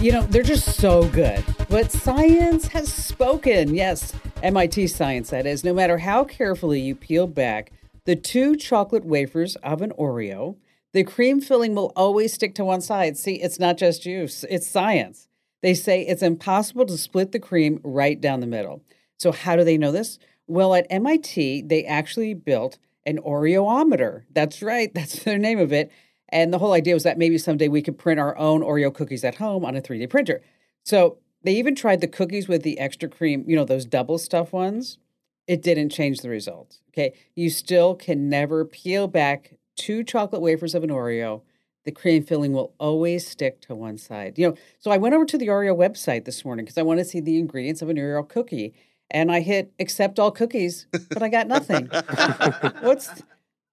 [0.00, 1.44] You know, they're just so good.
[1.68, 3.74] But science has spoken.
[3.74, 5.62] Yes, MIT science, that is.
[5.62, 7.70] No matter how carefully you peel back
[8.06, 10.56] the two chocolate wafers of an Oreo,
[10.94, 13.18] the cream filling will always stick to one side.
[13.18, 15.28] See, it's not just juice, it's science.
[15.62, 18.82] They say it's impossible to split the cream right down the middle.
[19.18, 20.18] So, how do they know this?
[20.46, 24.22] Well, at MIT, they actually built an Oreometer.
[24.32, 25.92] That's right, that's their name of it.
[26.32, 29.24] And the whole idea was that maybe someday we could print our own Oreo cookies
[29.24, 30.42] at home on a 3D printer.
[30.84, 34.52] So, they even tried the cookies with the extra cream, you know, those double stuff
[34.52, 34.98] ones.
[35.46, 36.80] It didn't change the results.
[36.90, 37.14] Okay.
[37.34, 41.40] You still can never peel back two chocolate wafers of an Oreo
[41.84, 44.38] the cream filling will always stick to one side.
[44.38, 46.98] You know, so I went over to the Oreo website this morning because I want
[46.98, 48.74] to see the ingredients of an Oreo cookie,
[49.10, 51.86] and I hit accept all cookies, but I got nothing.
[52.80, 53.22] what's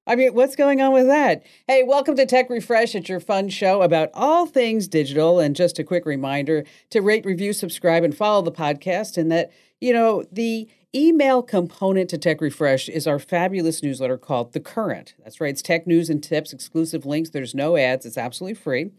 [0.07, 1.43] I mean, what's going on with that?
[1.67, 2.95] Hey, welcome to Tech Refresh.
[2.95, 5.41] It's your fun show about all things digital.
[5.41, 9.17] And just a quick reminder to rate, review, subscribe, and follow the podcast.
[9.17, 14.53] And that, you know, the email component to Tech Refresh is our fabulous newsletter called
[14.53, 15.13] The Current.
[15.22, 17.31] That's right, it's tech news and tips, exclusive links.
[17.31, 18.91] There's no ads, it's absolutely free.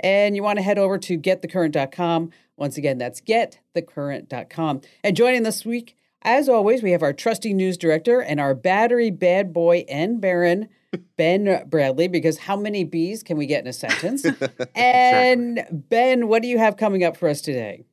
[0.00, 2.30] And you want to head over to getthecurrent.com.
[2.56, 4.80] Once again, that's getthecurrent.com.
[5.04, 9.10] And joining this week, as always, we have our trusty news director and our battery
[9.10, 10.68] bad boy and Baron.
[11.16, 14.24] Ben Bradley, because how many B's can we get in a sentence?
[14.76, 15.78] and exactly.
[15.88, 17.84] Ben, what do you have coming up for us today?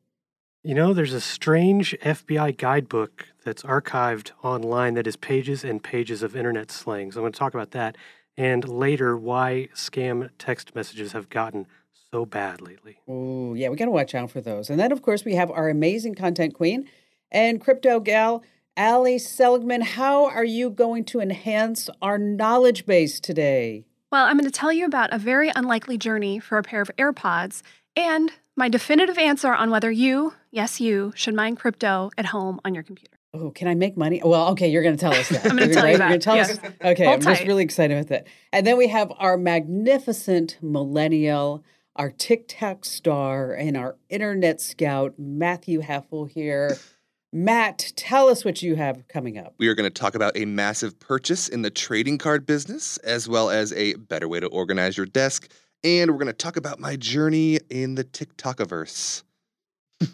[0.64, 6.22] You know, there's a strange FBI guidebook that's archived online that is pages and pages
[6.22, 7.12] of internet slang.
[7.12, 7.98] So I'm going to talk about that
[8.38, 11.66] and later why scam text messages have gotten
[12.12, 13.00] so bad lately.
[13.08, 14.70] Oh, yeah, we got to watch out for those.
[14.70, 16.88] And then, of course, we have our amazing content queen
[17.32, 18.44] and crypto gal,
[18.78, 19.82] Ali Seligman.
[19.82, 23.86] How are you going to enhance our knowledge base today?
[24.12, 26.92] Well, I'm going to tell you about a very unlikely journey for a pair of
[26.98, 27.62] AirPods
[27.96, 32.74] and my definitive answer on whether you, yes, you, should mine crypto at home on
[32.74, 33.18] your computer.
[33.34, 34.22] Oh, can I make money?
[34.24, 35.46] Well, okay, you're going to tell us that.
[35.46, 35.94] I'm going to tell right?
[35.94, 36.10] you that.
[36.10, 36.52] You're tell yes.
[36.52, 36.60] us.
[36.84, 37.36] Okay, Hold I'm tight.
[37.36, 38.28] just really excited about that.
[38.52, 41.64] And then we have our magnificent millennial,
[41.96, 46.78] our TikTok star, and our internet scout, Matthew Heffel here.
[47.34, 49.54] Matt, tell us what you have coming up.
[49.58, 53.30] We are going to talk about a massive purchase in the trading card business, as
[53.30, 55.50] well as a better way to organize your desk.
[55.82, 59.24] And we're going to talk about my journey in the TikTokiverse.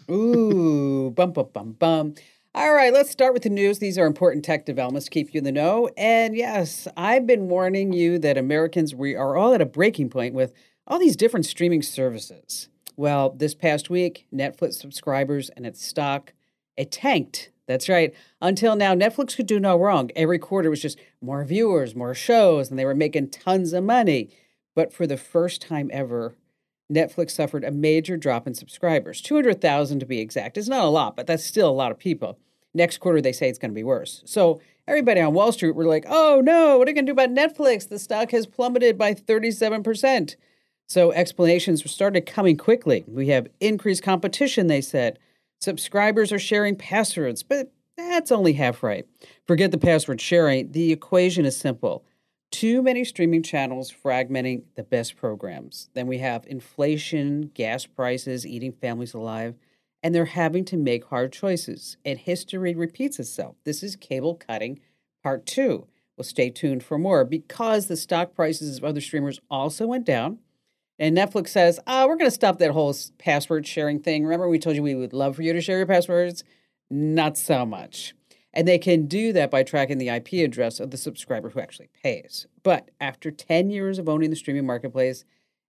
[0.08, 2.14] Ooh, bum, bum, bum, bum.
[2.54, 3.80] All right, let's start with the news.
[3.80, 5.90] These are important tech developments to keep you in the know.
[5.96, 10.34] And yes, I've been warning you that Americans, we are all at a breaking point
[10.34, 10.52] with
[10.86, 12.68] all these different streaming services.
[12.96, 16.32] Well, this past week, Netflix subscribers and its stock,
[16.78, 17.50] it tanked.
[17.66, 18.14] That's right.
[18.40, 20.10] Until now, Netflix could do no wrong.
[20.16, 24.30] Every quarter was just more viewers, more shows, and they were making tons of money.
[24.74, 26.34] But for the first time ever,
[26.90, 30.56] Netflix suffered a major drop in subscribers 200,000 to be exact.
[30.56, 32.38] It's not a lot, but that's still a lot of people.
[32.72, 34.22] Next quarter, they say it's going to be worse.
[34.24, 37.20] So everybody on Wall Street were like, oh no, what are you going to do
[37.20, 37.88] about Netflix?
[37.88, 40.36] The stock has plummeted by 37%.
[40.86, 43.04] So explanations started coming quickly.
[43.06, 45.18] We have increased competition, they said.
[45.60, 49.06] Subscribers are sharing passwords, but that's only half right.
[49.46, 50.72] Forget the password sharing.
[50.72, 52.04] The equation is simple
[52.50, 55.90] too many streaming channels fragmenting the best programs.
[55.94, 59.54] Then we have inflation, gas prices eating families alive
[60.02, 61.96] and they're having to make hard choices.
[62.04, 63.56] And history repeats itself.
[63.64, 64.80] This is cable cutting
[65.22, 65.86] part two.
[66.16, 70.38] Well, stay tuned for more because the stock prices of other streamers also went down.
[70.98, 74.24] And Netflix says, oh, we're going to stop that whole password sharing thing.
[74.24, 76.42] Remember, we told you we would love for you to share your passwords?
[76.90, 78.14] Not so much.
[78.52, 81.90] And they can do that by tracking the IP address of the subscriber who actually
[82.02, 82.46] pays.
[82.62, 85.24] But after 10 years of owning the streaming marketplace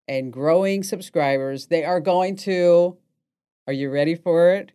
[0.07, 2.97] and growing subscribers, they are going to
[3.69, 4.71] are you ready for it?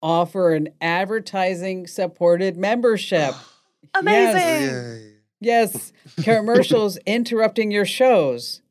[0.00, 3.34] Offer an advertising supported membership.
[3.94, 5.14] Amazing.
[5.40, 5.92] Yes.
[6.16, 6.24] yes.
[6.24, 8.62] Commercials interrupting your shows.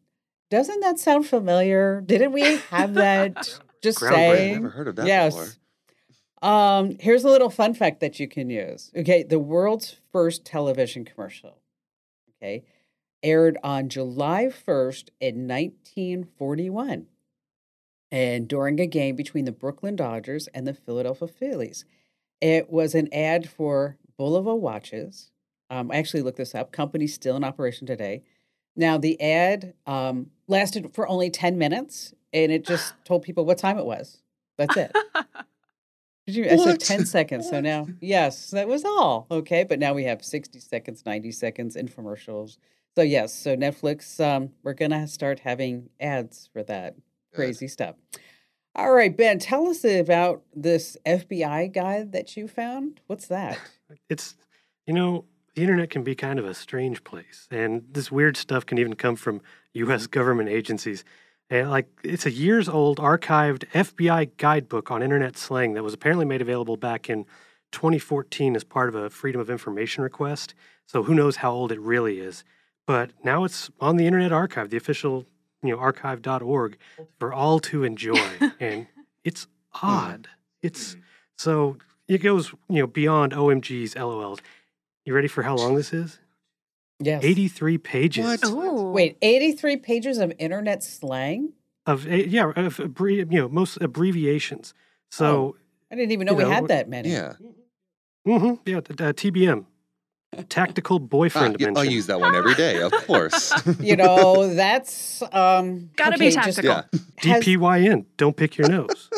[0.50, 2.01] Doesn't that sound familiar?
[2.01, 3.60] Didn't we have that?
[3.81, 4.56] Just saying.
[4.56, 5.36] Never heard of that yes.
[5.36, 6.50] before.
[6.50, 8.92] Um, here's a little fun fact that you can use.
[8.95, 11.57] Okay, the world's first television commercial.
[12.38, 12.63] Okay,
[13.24, 17.07] aired on July 1st in 1941
[18.12, 21.86] and during a game between the Brooklyn Dodgers and the Philadelphia Phillies.
[22.42, 25.31] It was an ad for Bulova watches.
[25.69, 26.72] Um, I actually looked this up.
[26.72, 28.22] Company still in operation today.
[28.75, 33.58] Now the ad um, lasted for only ten minutes, and it just told people what
[33.58, 34.22] time it was.
[34.58, 34.96] That's it.
[36.28, 36.46] Did you?
[36.50, 37.50] I said ten seconds.
[37.50, 39.28] So now, yes, that was all.
[39.30, 42.58] Okay, but now we have sixty seconds, ninety seconds, infomercials.
[42.96, 46.96] So yes, so Netflix, um, we're gonna start having ads for that
[47.34, 47.96] crazy stuff.
[48.75, 53.02] All right, Ben, tell us about this FBI guide that you found.
[53.08, 53.60] What's that?
[54.10, 54.36] It's,
[54.88, 58.65] you know, the internet can be kind of a strange place, and this weird stuff
[58.65, 59.41] can even come from
[59.73, 60.07] U.S.
[60.07, 61.03] government agencies.
[61.50, 66.25] And like, it's a years old archived FBI guidebook on internet slang that was apparently
[66.25, 67.25] made available back in
[67.71, 70.55] 2014 as part of a Freedom of Information request.
[70.85, 72.44] So who knows how old it really is?
[72.85, 75.25] But now it's on the Internet Archive, the official,
[75.61, 76.77] you know, archive.org
[77.19, 78.29] for all to enjoy,
[78.59, 78.88] and
[79.23, 79.85] it's hmm.
[79.85, 80.27] odd.
[80.61, 81.00] It's hmm.
[81.38, 81.77] so
[82.07, 84.39] it goes, you know, beyond OMGs, LOLs.
[85.05, 86.19] You ready for how long this is?
[87.00, 87.23] Yes.
[87.23, 88.45] 83 pages What?
[88.45, 88.91] Ooh.
[88.91, 91.53] Wait, 83 pages of internet slang?
[91.85, 94.73] of yeah, of abbre- you know, most abbreviations.
[95.11, 95.57] So
[95.91, 97.09] I didn't even know we know, had that many.
[97.09, 97.33] Yeah.
[98.25, 98.53] Mm-hmm.
[98.65, 99.65] yeah, t- uh, TBM,
[100.47, 103.51] tactical Ah, boyfriend yeah, I'll use that one every day, of course.
[103.81, 106.83] You know, that's um Gotta be okay, just- tactical.
[107.21, 107.39] yeah.
[107.39, 109.09] DPYN, don't pick your nose.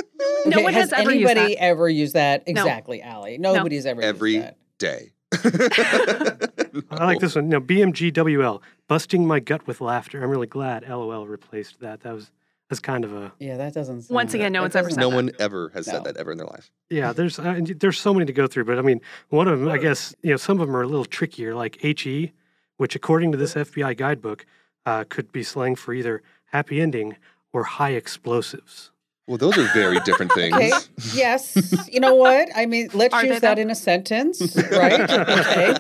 [0.48, 1.64] No okay, one has, ever anybody used that.
[1.64, 2.48] ever used that?
[2.48, 2.62] No.
[2.62, 3.38] Exactly, Allie.
[3.38, 4.58] Nobody's ever Every used that.
[4.80, 5.12] day.
[6.92, 7.50] I like this one.
[7.50, 10.24] No, BMGWL, busting my gut with laughter.
[10.24, 12.02] I'm really glad LOL replaced that.
[12.02, 12.32] That was
[12.70, 14.96] that's kind of a Yeah, that doesn't sound Once again, no that one's ever doesn't-
[14.96, 15.16] said No that.
[15.16, 15.94] one ever has No.
[15.94, 16.72] said that ever in their life.
[16.90, 17.14] yeah.
[17.14, 19.70] There's uh, and there's so many to go through, but I mean, one of them,
[19.70, 22.32] I guess, you know, some of them are a little trickier, like HE,
[22.78, 24.46] which according to this FBI guidebook,
[24.86, 27.16] uh, could be slang for either happy ending
[27.54, 28.92] or high explosives.
[29.28, 30.56] Well, those are very different things.
[30.56, 30.72] Okay.
[31.14, 31.56] Yes.
[31.92, 32.50] You know what?
[32.56, 33.62] I mean, let's Are use that though?
[33.62, 35.10] in a sentence, right?
[35.10, 35.76] okay.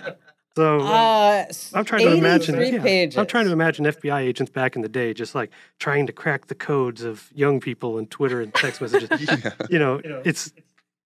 [0.55, 2.55] So Uh, I'm trying to imagine.
[2.59, 3.19] yeah.
[3.19, 6.47] I'm trying to imagine FBI agents back in the day, just like trying to crack
[6.47, 9.09] the codes of young people and Twitter and text messages.
[9.29, 9.51] Yeah.
[9.69, 10.51] you know, it's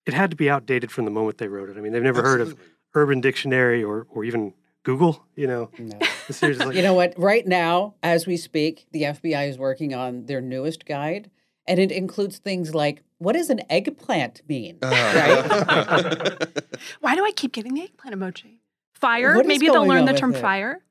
[0.06, 1.78] it had to be outdated from the moment they wrote it.
[1.78, 2.56] I mean, they've never heard of
[2.94, 4.54] Urban Dictionary or or even
[4.84, 5.26] Google.
[5.36, 5.98] You know, No.
[6.30, 7.16] seriously like, You know what?
[7.18, 11.32] Right now, as we speak, the FBI is working on their newest guide,
[11.70, 14.80] and it includes things like what does an eggplant mean?
[14.84, 16.36] Uh,
[17.02, 18.58] Why do I keep getting the eggplant emoji?
[18.94, 19.36] Fire?
[19.36, 20.42] What is Maybe they'll learn the term it?
[20.42, 20.82] fire.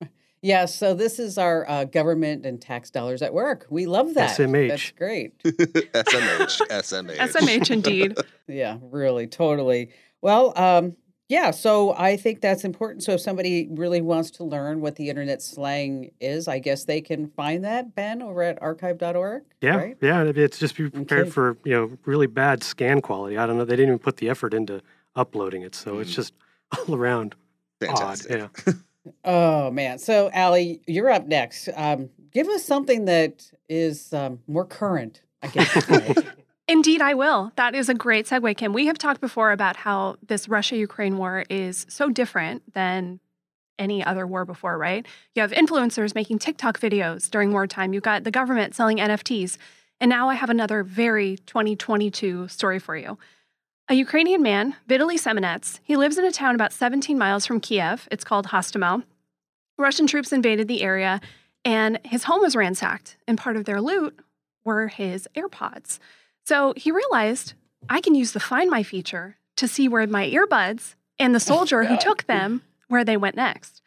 [0.44, 3.64] Yeah, so this is our uh, government and tax dollars at work.
[3.70, 4.36] We love that.
[4.36, 4.68] SMH.
[4.70, 5.38] That's great.
[5.44, 6.66] SMH.
[6.66, 7.16] SMH.
[7.16, 8.18] SMH indeed.
[8.48, 9.90] Yeah, really, totally.
[10.20, 10.96] Well, um,
[11.32, 13.02] yeah, so I think that's important.
[13.02, 17.00] So if somebody really wants to learn what the internet slang is, I guess they
[17.00, 19.42] can find that, Ben, over at archive.org.
[19.62, 19.96] yeah, Right?
[20.02, 20.24] yeah.
[20.24, 21.30] It's just be prepared Okay.
[21.30, 23.38] for you know really bad scan quality.
[23.38, 23.64] I don't know.
[23.64, 24.82] They didn't even put the effort into
[25.16, 26.14] uploading it, so it's Mm.
[26.16, 26.34] just
[26.88, 27.34] all around
[27.80, 28.42] Fantastic.
[28.42, 28.50] odd.
[28.66, 28.72] Yeah.
[29.24, 29.98] Oh, man.
[29.98, 31.68] So, Allie, you're up next.
[31.74, 36.18] Um, give us something that is um, more current, I guess.
[36.68, 37.52] Indeed, I will.
[37.56, 38.72] That is a great segue, Kim.
[38.72, 43.20] We have talked before about how this Russia Ukraine war is so different than
[43.78, 45.04] any other war before, right?
[45.34, 47.92] You have influencers making TikTok videos during wartime.
[47.92, 49.58] You've got the government selling NFTs.
[50.00, 53.18] And now I have another very 2022 story for you.
[53.88, 58.08] A Ukrainian man, Vitaly Semenets, he lives in a town about 17 miles from Kiev.
[58.10, 59.02] It's called Hostomel.
[59.78, 61.20] Russian troops invaded the area,
[61.64, 63.16] and his home was ransacked.
[63.26, 64.18] And part of their loot
[64.64, 65.98] were his AirPods.
[66.44, 67.54] So he realized
[67.88, 71.54] I can use the Find My feature to see where my earbuds and the oh,
[71.54, 73.80] soldier who took them, where they went next.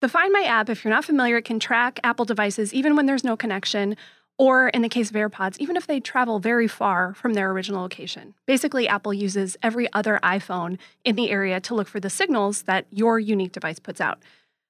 [0.00, 3.24] The Find My app, if you're not familiar, can track Apple devices even when there's
[3.24, 3.96] no connection,
[4.38, 7.80] or in the case of AirPods, even if they travel very far from their original
[7.80, 8.34] location.
[8.46, 12.86] Basically, Apple uses every other iPhone in the area to look for the signals that
[12.90, 14.18] your unique device puts out.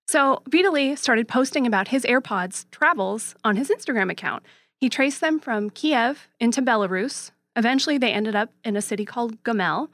[0.06, 4.44] So Vitaly started posting about his AirPods travels on his Instagram account.
[4.80, 7.30] He traced them from Kiev into Belarus.
[7.56, 9.88] Eventually, they ended up in a city called Gomel.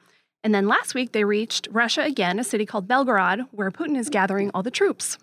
[0.44, 4.08] And then last week, they reached Russia again, a city called Belgorod, where Putin is
[4.08, 5.16] gathering all the troops.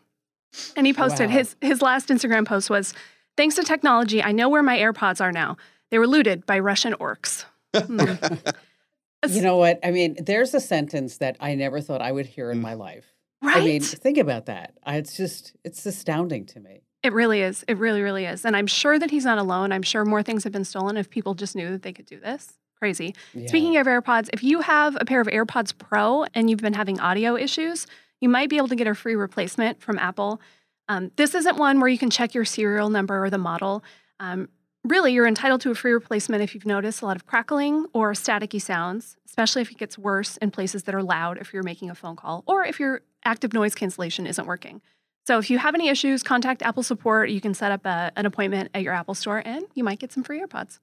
[0.77, 1.35] And he posted Wow.
[1.35, 2.93] his, his last Instagram post was
[3.37, 5.55] Thanks to technology, I know where my AirPods are now.
[5.91, 7.45] They were looted by Russian orcs.
[7.73, 7.99] Hmm.
[9.29, 9.79] you know what?
[9.83, 12.61] I mean, there's a sentence that I never thought I would hear in Mm.
[12.63, 13.05] my life.
[13.41, 13.57] right?
[13.57, 14.73] I mean, think about that.
[14.83, 16.81] I, it's just, it's astounding to me.
[17.01, 17.63] It really is.
[17.67, 18.45] It really, really is.
[18.45, 19.71] And I'm sure that he's not alone.
[19.71, 22.19] I'm sure more things have been stolen if people just knew that they could do
[22.19, 22.57] this.
[22.77, 23.13] Crazy.
[23.47, 26.99] Speaking of AirPods, if you have a pair of AirPods Pro and you've been having
[26.99, 27.87] audio issues,
[28.21, 30.41] you might be able to get a free replacement from Apple.
[30.87, 33.83] Um, this isn't one where you can check your serial number or the model.
[34.19, 34.49] Um,
[34.83, 38.13] really, you're entitled to a free replacement if you've noticed a lot of crackling or
[38.13, 41.89] staticky sounds, especially if it gets worse in places that are loud if you're making
[41.89, 44.81] a phone call or if your active noise cancellation isn't working.
[45.27, 47.29] So if you have any issues, contact Apple support.
[47.29, 50.11] You can set up a, an appointment at your Apple store and you might get
[50.11, 50.79] some free AirPods.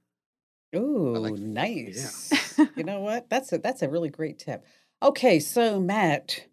[0.74, 2.32] Oh, like- nice.
[2.76, 3.28] you know what?
[3.30, 4.64] That's a that's a really great tip.
[5.02, 6.46] Okay, so Matt,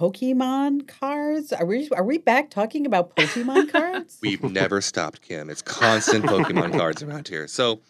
[0.00, 1.52] Pokemon cards.
[1.52, 4.18] Are we are we back talking about Pokemon cards?
[4.22, 5.50] We've never stopped, Kim.
[5.50, 7.46] It's constant Pokemon cards around here.
[7.48, 7.80] So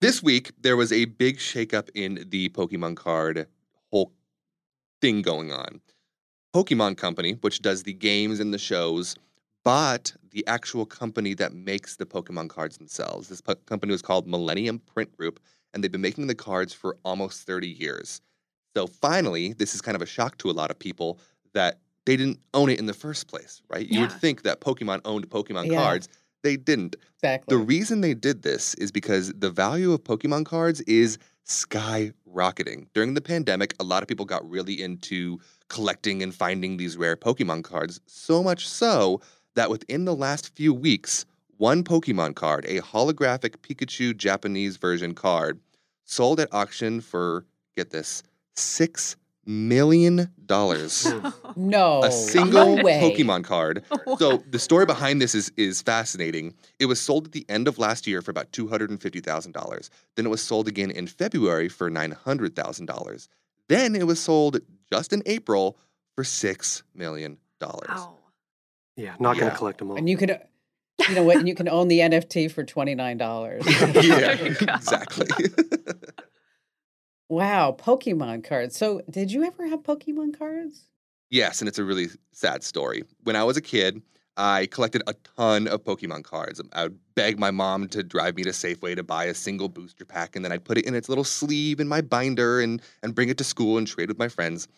[0.00, 3.46] This week, there was a big shakeup in the Pokemon card
[3.90, 4.12] whole
[5.00, 5.80] thing going on.
[6.58, 9.14] Pokemon Company, which does the games and the shows,
[9.64, 13.28] bought the actual company that makes the Pokemon cards themselves.
[13.28, 15.38] This po- company was called Millennium Print Group,
[15.72, 18.20] and they've been making the cards for almost 30 years.
[18.76, 21.20] So finally, this is kind of a shock to a lot of people
[21.54, 23.86] that they didn't own it in the first place, right?
[23.86, 25.76] You would think that Pokemon owned Pokemon Yeah.
[25.76, 26.08] cards.
[26.42, 26.96] They didn't.
[27.18, 27.56] Exactly.
[27.56, 32.86] The reason they did this is because the value of Pokemon cards is skyrocketing.
[32.94, 35.38] During the pandemic, a lot of people got really into
[35.68, 39.20] collecting and finding these rare Pokemon cards, so much so
[39.54, 41.24] that within the last few weeks,
[41.56, 45.60] one Pokemon card, a holographic Pikachu Japanese version card,
[46.04, 47.44] sold at auction for,
[47.76, 48.22] get this,
[48.56, 49.16] $6
[49.48, 50.30] million.
[51.56, 52.02] no.
[52.02, 52.82] A single no.
[52.84, 53.84] Pokemon card.
[54.18, 56.54] So the story behind this is is fascinating.
[56.78, 59.20] It was sold at the end of last year for about two hundred and fifty
[59.20, 59.90] thousand dollars.
[60.16, 63.28] Then it was sold again in February for nine hundred thousand dollars.
[63.68, 64.60] Then it was sold
[64.92, 65.78] just in April
[66.14, 67.88] for six million dollars.
[67.88, 68.14] Wow.
[68.96, 69.96] Yeah, not going to collect them all.
[69.96, 70.36] And you could,
[71.08, 71.36] you know what?
[71.36, 73.62] And you can own the NFT for twenty nine dollars.
[73.80, 74.74] yeah, There you go.
[74.74, 75.28] exactly.
[77.28, 78.76] wow, Pokemon cards.
[78.76, 80.84] So, did you ever have Pokemon cards?
[81.30, 83.04] Yes, and it's a really sad story.
[83.22, 84.02] When I was a kid,
[84.38, 86.62] I collected a ton of Pokemon cards.
[86.72, 90.04] I would beg my mom to drive me to Safeway to buy a single booster
[90.04, 93.16] pack, and then I'd put it in its little sleeve in my binder and, and
[93.16, 94.68] bring it to school and trade with my friends.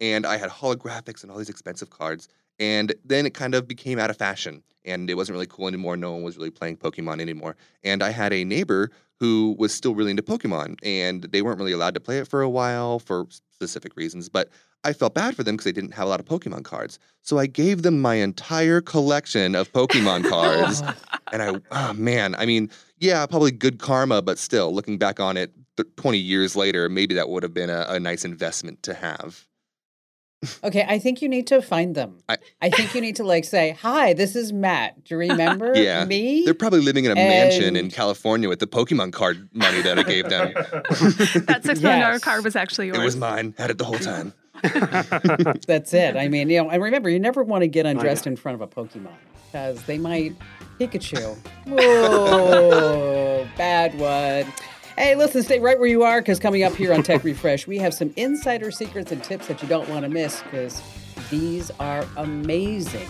[0.00, 2.28] And I had holographics and all these expensive cards.
[2.58, 5.98] And then it kind of became out of fashion, and it wasn't really cool anymore.
[5.98, 7.56] No one was really playing Pokemon anymore.
[7.84, 11.72] And I had a neighbor who was still really into Pokemon, and they weren't really
[11.72, 14.30] allowed to play it for a while for specific reasons.
[14.30, 14.48] But
[14.82, 16.98] I felt bad for them because they didn't have a lot of Pokemon cards.
[17.22, 20.82] So I gave them my entire collection of Pokemon cards.
[20.82, 20.94] Oh,
[21.32, 25.36] and I, oh man, I mean, yeah, probably good karma, but still, looking back on
[25.36, 28.94] it th- 20 years later, maybe that would have been a, a nice investment to
[28.94, 29.46] have.
[30.64, 32.16] okay, I think you need to find them.
[32.26, 35.04] I- I, think you need to like say, "Hi, this is Matt.
[35.04, 36.06] Do you remember Yeah.
[36.06, 39.98] me?" They're probably living in a mansion in California with the Pokemon card money that
[39.98, 40.54] I gave them.
[41.46, 42.24] That six million dollar Yes.
[42.24, 42.98] card was actually yours.
[42.98, 43.54] it was mine.
[43.58, 44.32] Had it the whole time.
[45.66, 46.16] That's it.
[46.16, 48.60] I mean, you know, and remember, you never want to get oh, undressed in front
[48.60, 49.12] of a Pokemon
[49.46, 50.34] because they might
[50.78, 51.36] Pikachu.
[51.66, 54.52] Whoa, bad one.
[54.96, 57.78] Hey, listen, stay right where you are because coming up here on Tech Refresh, we
[57.78, 60.82] have some insider secrets and tips that you don't want to miss because
[61.30, 63.08] these are amazing.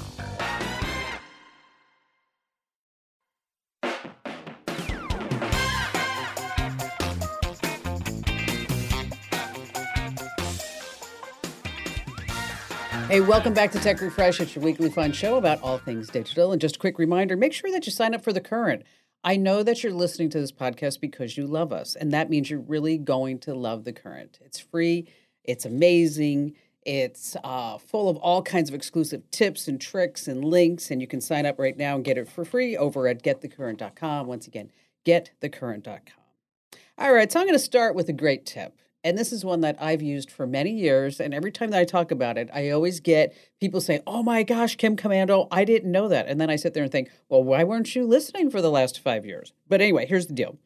[13.11, 14.41] Hey, welcome back to Tech Refresh.
[14.41, 16.53] It's your weekly fun show about all things digital.
[16.53, 18.85] And just a quick reminder make sure that you sign up for the current.
[19.25, 22.49] I know that you're listening to this podcast because you love us, and that means
[22.49, 24.39] you're really going to love the current.
[24.45, 25.09] It's free,
[25.43, 30.93] it's amazing, it's uh, full of all kinds of exclusive tips and tricks and links,
[30.93, 34.29] and you can sign up right now and get it for free over at getthecurrent.com.
[34.29, 34.71] Once again,
[35.05, 36.79] getthecurrent.com.
[36.97, 38.79] All right, so I'm going to start with a great tip.
[39.03, 41.21] And this is one that I've used for many years.
[41.21, 44.43] And every time that I talk about it, I always get people saying, Oh my
[44.43, 46.27] gosh, Kim Komando, I didn't know that.
[46.27, 49.01] And then I sit there and think, Well, why weren't you listening for the last
[49.01, 49.53] five years?
[49.69, 50.59] But anyway, here's the deal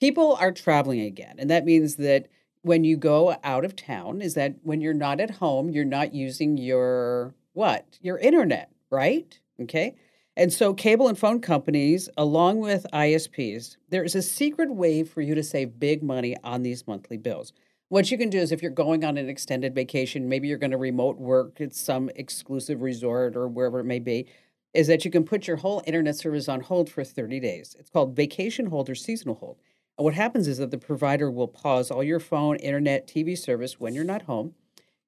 [0.00, 1.36] people are traveling again.
[1.38, 2.28] And that means that
[2.62, 6.14] when you go out of town, is that when you're not at home, you're not
[6.14, 7.98] using your what?
[8.00, 9.38] Your internet, right?
[9.60, 9.96] Okay.
[10.36, 15.20] And so, cable and phone companies, along with ISPs, there is a secret way for
[15.20, 17.52] you to save big money on these monthly bills.
[17.90, 20.70] What you can do is if you're going on an extended vacation, maybe you're going
[20.70, 24.26] to remote work at some exclusive resort or wherever it may be,
[24.72, 27.74] is that you can put your whole internet service on hold for 30 days.
[27.80, 29.58] It's called vacation hold or seasonal hold.
[29.98, 33.80] And what happens is that the provider will pause all your phone, internet, TV service
[33.80, 34.54] when you're not home.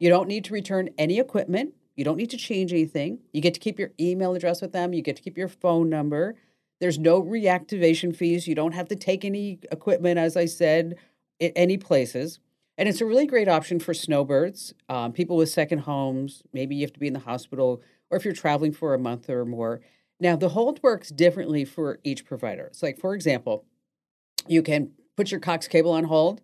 [0.01, 1.75] You don't need to return any equipment.
[1.95, 3.21] You don't need to change anything.
[3.33, 4.93] You get to keep your email address with them.
[4.93, 6.35] You get to keep your phone number.
[6.81, 8.49] There's no reactivation fees.
[8.49, 10.97] You don't have to take any equipment, as I said,
[11.41, 12.41] at any places.
[12.79, 16.43] And it's a really great option for snowbirds, um, people with second homes.
[16.53, 19.29] Maybe you have to be in the hospital, or if you're traveling for a month
[19.29, 19.81] or more.
[20.19, 22.71] Now, the hold works differently for each provider.
[22.73, 23.65] So, like for example,
[24.47, 26.41] you can put your Cox cable on hold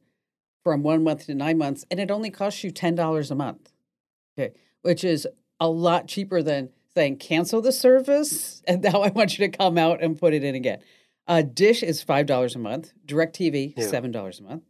[0.65, 3.73] from one month to nine months, and it only costs you ten dollars a month.
[4.39, 5.27] Okay, which is
[5.61, 9.79] a lot cheaper than saying cancel the service and now I want you to come
[9.79, 10.81] out and put it in again.
[11.27, 12.93] Uh, Dish is five dollars a month.
[13.07, 13.87] DirecTV Yeah.
[13.87, 14.65] seven dollars a month.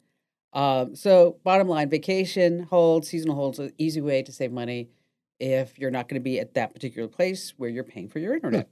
[0.52, 4.88] Um, so bottom line, vacation hold, seasonal holds an easy way to save money
[5.38, 8.34] if you're not going to be at that particular place where you're paying for your
[8.34, 8.68] internet.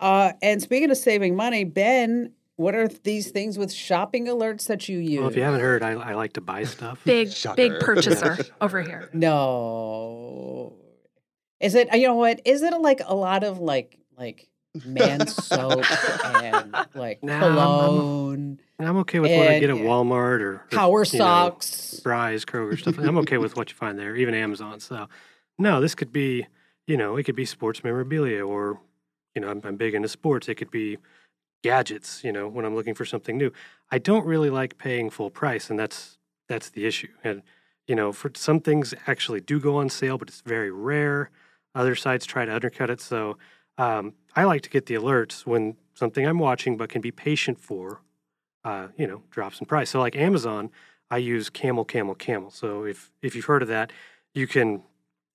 [0.00, 4.88] Uh, and speaking of saving money, Ben What are these things with shopping alerts that
[4.88, 5.20] you use?
[5.20, 7.00] Well, if you haven't heard, I, I like to buy stuff.
[7.04, 7.56] Big, Shocker.
[7.56, 9.08] big purchaser over here.
[9.12, 10.74] No.
[11.60, 11.88] Is it?
[11.94, 12.40] You know what?
[12.44, 14.48] Is it like a lot of like like
[14.84, 15.84] man soap
[16.42, 20.40] and like Nah, I'm- I'm- cologne, And I'm okay with what I get at Walmart
[20.40, 22.00] or power know, socks?
[22.02, 22.98] Fry's, Kroger stuff.
[22.98, 24.80] I'm okay with what you find there, even Amazon.
[24.80, 25.08] So,
[25.58, 26.46] no, this could be,
[26.86, 28.80] you know, it could be sports memorabilia or,
[29.34, 30.48] you know, I'm, I'm big into sports.
[30.48, 30.98] It could be
[31.62, 32.24] gadgets.
[32.24, 33.52] You know, when I'm looking for something new,
[33.90, 37.08] I don't really like paying full price, and that's that's the issue.
[37.22, 37.42] And
[37.86, 41.30] you know, for some things actually do go on sale, but it's very rare.
[41.74, 43.00] Other sites try to undercut it.
[43.00, 43.38] So
[43.78, 47.60] um, I like to get the alerts when something I'm watching but can be patient
[47.60, 48.00] for,
[48.64, 49.90] uh, you know, drops in price.
[49.90, 50.70] So like Amazon,
[51.10, 52.50] I use Camel, Camel, Camel.
[52.50, 53.92] So if if you've heard of that,
[54.34, 54.82] you can.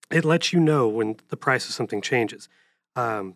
[0.09, 2.47] It lets you know when the price of something changes.
[2.95, 3.35] Um,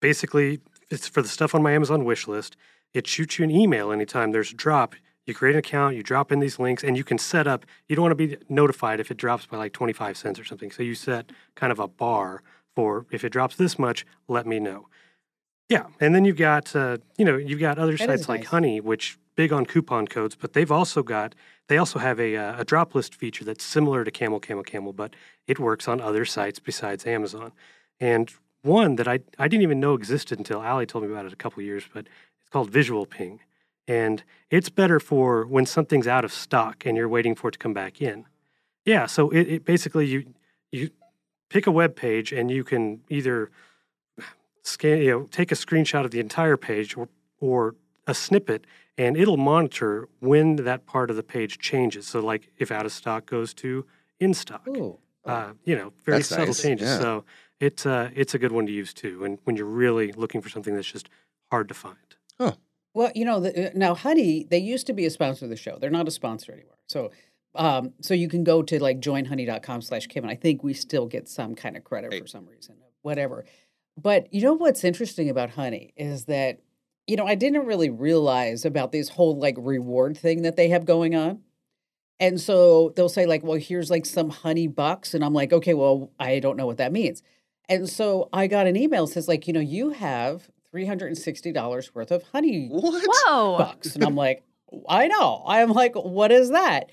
[0.00, 2.56] basically, it's for the stuff on my Amazon wish list.
[2.94, 4.94] It shoots you an email anytime there's a drop.
[5.26, 7.66] You create an account, you drop in these links, and you can set up.
[7.88, 10.70] You don't want to be notified if it drops by like 25 cents or something.
[10.70, 12.42] So you set kind of a bar
[12.76, 14.86] for if it drops this much, let me know.
[15.68, 18.50] Yeah, and then you've got uh, you know you've got other That sites like nice.
[18.50, 21.34] Honey, which big on coupon codes, but they've also got
[21.68, 24.92] they also have a uh, a drop list feature that's similar to Camel Camel Camel,
[24.92, 25.14] but
[25.48, 27.50] it works on other sites besides Amazon.
[27.98, 28.30] And
[28.62, 31.36] one that I I didn't even know existed until Ali told me about it a
[31.36, 32.06] couple years, but
[32.40, 33.40] it's called Visual Ping,
[33.88, 37.58] and it's better for when something's out of stock and you're waiting for it to
[37.58, 38.26] come back in.
[38.84, 40.34] Yeah, so it, it basically you
[40.70, 40.90] you
[41.48, 43.50] pick a web page and you can either
[44.62, 47.08] scan you know take a screenshot of the entire page or
[47.40, 47.74] or
[48.06, 48.64] a snippet
[48.98, 52.06] and it'll monitor when that part of the page changes.
[52.06, 53.84] So like if out of stock goes to
[54.18, 54.66] in stock.
[54.68, 54.98] Ooh.
[55.24, 56.88] Uh, you know, very That's subtle nice, changes.
[56.88, 56.98] yeah.
[56.98, 57.24] So
[57.58, 60.48] it's uh, it's a good one to use too, and when you're really looking for
[60.48, 61.08] something that's just
[61.50, 61.96] hard to find.
[62.38, 62.52] Huh.
[62.94, 65.56] Well, you know, the, uh, now Honey, they used to be a sponsor of the
[65.56, 65.78] show.
[65.80, 66.78] They're not a sponsor anymore.
[66.86, 67.10] So,
[67.56, 71.06] um, so you can go to like joinhoney.com slash Kim, and I think we still
[71.06, 72.22] get some kind of credit Right.
[72.22, 73.44] for some reason, whatever.
[74.00, 76.60] But you know what's interesting about Honey is that,
[77.06, 80.84] you know, I didn't really realize about this whole like reward thing that they have
[80.84, 81.40] going on.
[82.20, 85.14] And so they'll say like, well, here's like some honey bucks.
[85.14, 87.22] And I'm like, okay, well, I don't know what that means.
[87.68, 92.10] And so I got an email that says like, you know, you have $360 worth
[92.10, 93.02] of honey What?
[93.06, 93.58] Whoa.
[93.58, 93.94] bucks.
[93.94, 94.42] And I'm like,
[94.88, 95.42] I know.
[95.46, 96.90] I'm like, what is that?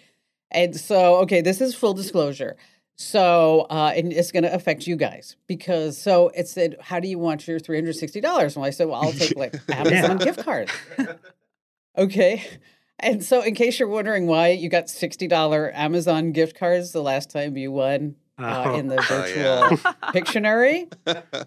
[0.54, 2.56] And so, okay, this is full disclosure.
[2.96, 7.08] So, uh, and it's going to affect you guys because so it said, how do
[7.08, 8.56] you want your $360?
[8.56, 10.72] And I said, well, I'll take like Amazon gift cards.
[11.98, 12.46] okay.
[13.00, 17.32] And so, in case you're wondering why you got $60 Amazon gift cards the last
[17.32, 18.76] time you won uh, Oh.
[18.76, 19.94] in the Oh, virtual yeah.
[20.14, 20.92] Pictionary,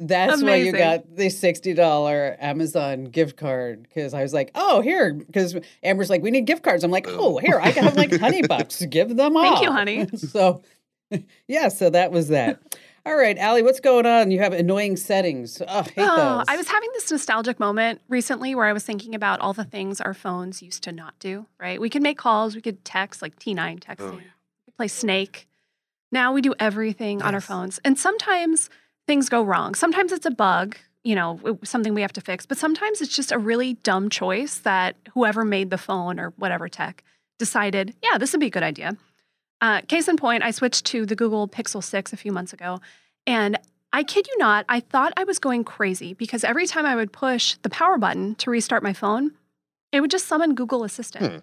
[0.00, 3.82] that's why you got the sixty dollar Amazon gift card.
[3.82, 5.14] Because I was like, oh, here.
[5.14, 6.82] Because Amber's like, we need gift cards.
[6.82, 8.84] I'm like, oh, here, I can have like honey bucks.
[8.86, 9.42] Give them all.
[9.42, 10.08] Thank you, honey.
[10.16, 10.62] so,
[11.48, 12.60] yeah, so that was that.
[13.06, 14.30] All right, Allie, what's going on?
[14.30, 15.62] You have annoying settings.
[15.62, 16.44] Oh, I hate Oh, those.
[16.48, 20.02] I was having this nostalgic moment recently where I was thinking about all the things
[20.02, 21.80] our phones used to not do, right?
[21.80, 25.48] We could make calls, we could text, like T9 texting, Oh, we play Snake.
[26.12, 27.80] Now we do everything on our phones.
[27.84, 28.68] And sometimes
[29.10, 29.74] things go wrong.
[29.74, 33.32] Sometimes it's a bug, you know, something we have to fix, but sometimes it's just
[33.32, 37.02] a really dumb choice that whoever made the phone or whatever tech
[37.36, 38.96] decided, yeah, this would be a good idea.
[39.60, 42.78] Uh, case in point, I switched to the Google Pixel 6 a few months ago.
[43.26, 43.58] And
[43.92, 47.12] I kid you not, I thought I was going crazy because every time I would
[47.12, 49.32] push the power button to restart my phone,
[49.90, 51.32] it would just summon Google Assistant.
[51.32, 51.38] Hmm.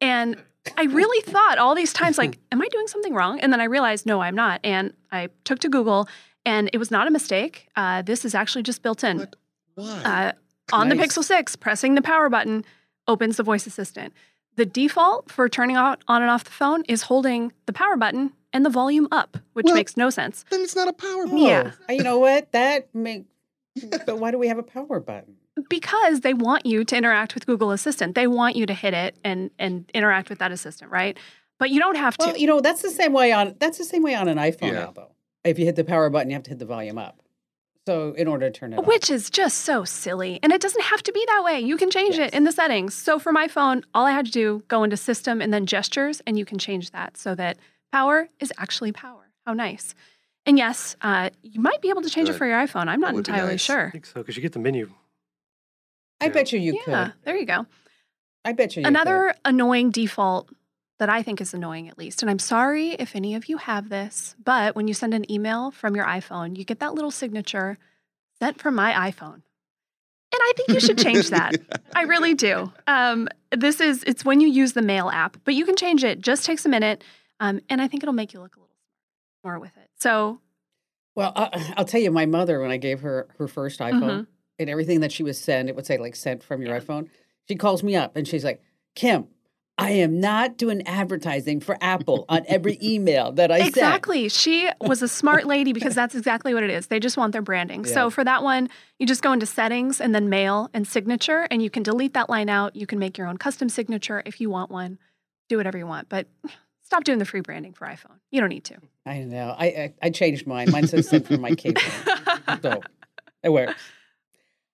[0.00, 0.42] And
[0.78, 3.40] I really thought all these times, like, am I doing something wrong?
[3.40, 4.60] And then I realized, no, I'm not.
[4.64, 6.08] And I took to Google,
[6.44, 7.68] and it was not a mistake.
[7.76, 9.18] Uh, this is actually just built in.
[9.18, 9.36] What?
[9.74, 10.02] Why?
[10.04, 10.32] Uh,
[10.72, 12.64] on the Pixel 6, pressing the power button
[13.08, 14.12] opens the voice assistant.
[14.56, 18.32] The default for turning out on and off the phone is holding the power button
[18.52, 20.44] and the volume up, which Well- makes no sense.
[20.50, 21.38] then it's not a power button.
[21.38, 21.72] Yeah.
[21.88, 22.52] You know what?
[22.52, 23.26] That makes.
[24.06, 25.36] but why do we have a power button?
[25.68, 28.14] Because they want you to interact with Google Assistant.
[28.14, 31.16] They want you to hit it and and interact with that assistant, right?
[31.58, 32.26] But you don't have to.
[32.28, 34.72] Well, you know, that's the same way on that's the same way on an iPhone
[34.72, 34.84] Yeah.
[34.86, 35.12] now though.
[35.44, 37.20] If you hit the power button, you have to hit the volume up.
[37.86, 38.86] So in order to turn it off.
[38.86, 40.38] Which is just so silly.
[40.42, 41.60] And it doesn't have to be that way.
[41.60, 42.28] You can change Yes.
[42.28, 42.94] it in the settings.
[42.94, 46.20] So for my phone, all I had to do, go into system and then gestures,
[46.26, 47.56] and you can change that so that
[47.90, 49.30] power is actually power.
[49.46, 49.94] How nice.
[50.46, 52.86] And yes, uh, you might be able to change it for your iPhone.
[52.88, 53.60] I'm not That would be entirely nice.
[53.62, 53.86] sure.
[53.88, 54.90] I think so because you get the menu.
[56.20, 57.14] I bet you you yeah, could.
[57.24, 57.66] there you go.
[58.44, 60.50] I bet you, you Another annoying default
[61.00, 63.88] that I think is annoying, at least, and I'm sorry if any of you have
[63.88, 67.76] this, but when you send an email from your iPhone, you get that little signature
[68.38, 69.42] sent from my iPhone.
[70.32, 71.56] And I think you should change that.
[71.96, 72.72] I really do.
[72.86, 76.20] Um, this is it's when you use the mail app, but you can change it.
[76.20, 77.02] Just takes a minute,
[77.40, 78.76] um, and I think it'll make you look a little
[79.42, 79.88] more with it.
[79.98, 80.40] So,
[81.16, 84.26] Well, I, I'll tell you, my mother, when I gave her her first iPhone Mhm.
[84.58, 87.08] and everything that she was sent, it would say like sent from your iPhone.
[87.48, 88.62] She calls me up and she's like,
[88.94, 89.26] Kim,
[89.80, 93.68] I am not doing advertising for Apple on every email that I send.
[93.68, 96.88] exactly, she was a smart lady because that's exactly what it is.
[96.88, 97.84] They just want their branding.
[97.84, 97.94] Yeah.
[97.94, 101.62] So for that one, you just go into settings and then mail and signature, and
[101.62, 102.76] you can delete that line out.
[102.76, 104.98] You can make your own custom signature if you want one.
[105.48, 106.28] Do whatever you want, but
[106.82, 108.18] stop doing the free branding for iPhone.
[108.30, 108.76] You don't need to.
[109.06, 109.54] I know.
[109.58, 110.70] I, I I changed mine.
[110.70, 111.80] Mine says sent from my cable.
[112.62, 112.82] So
[113.42, 113.80] it works.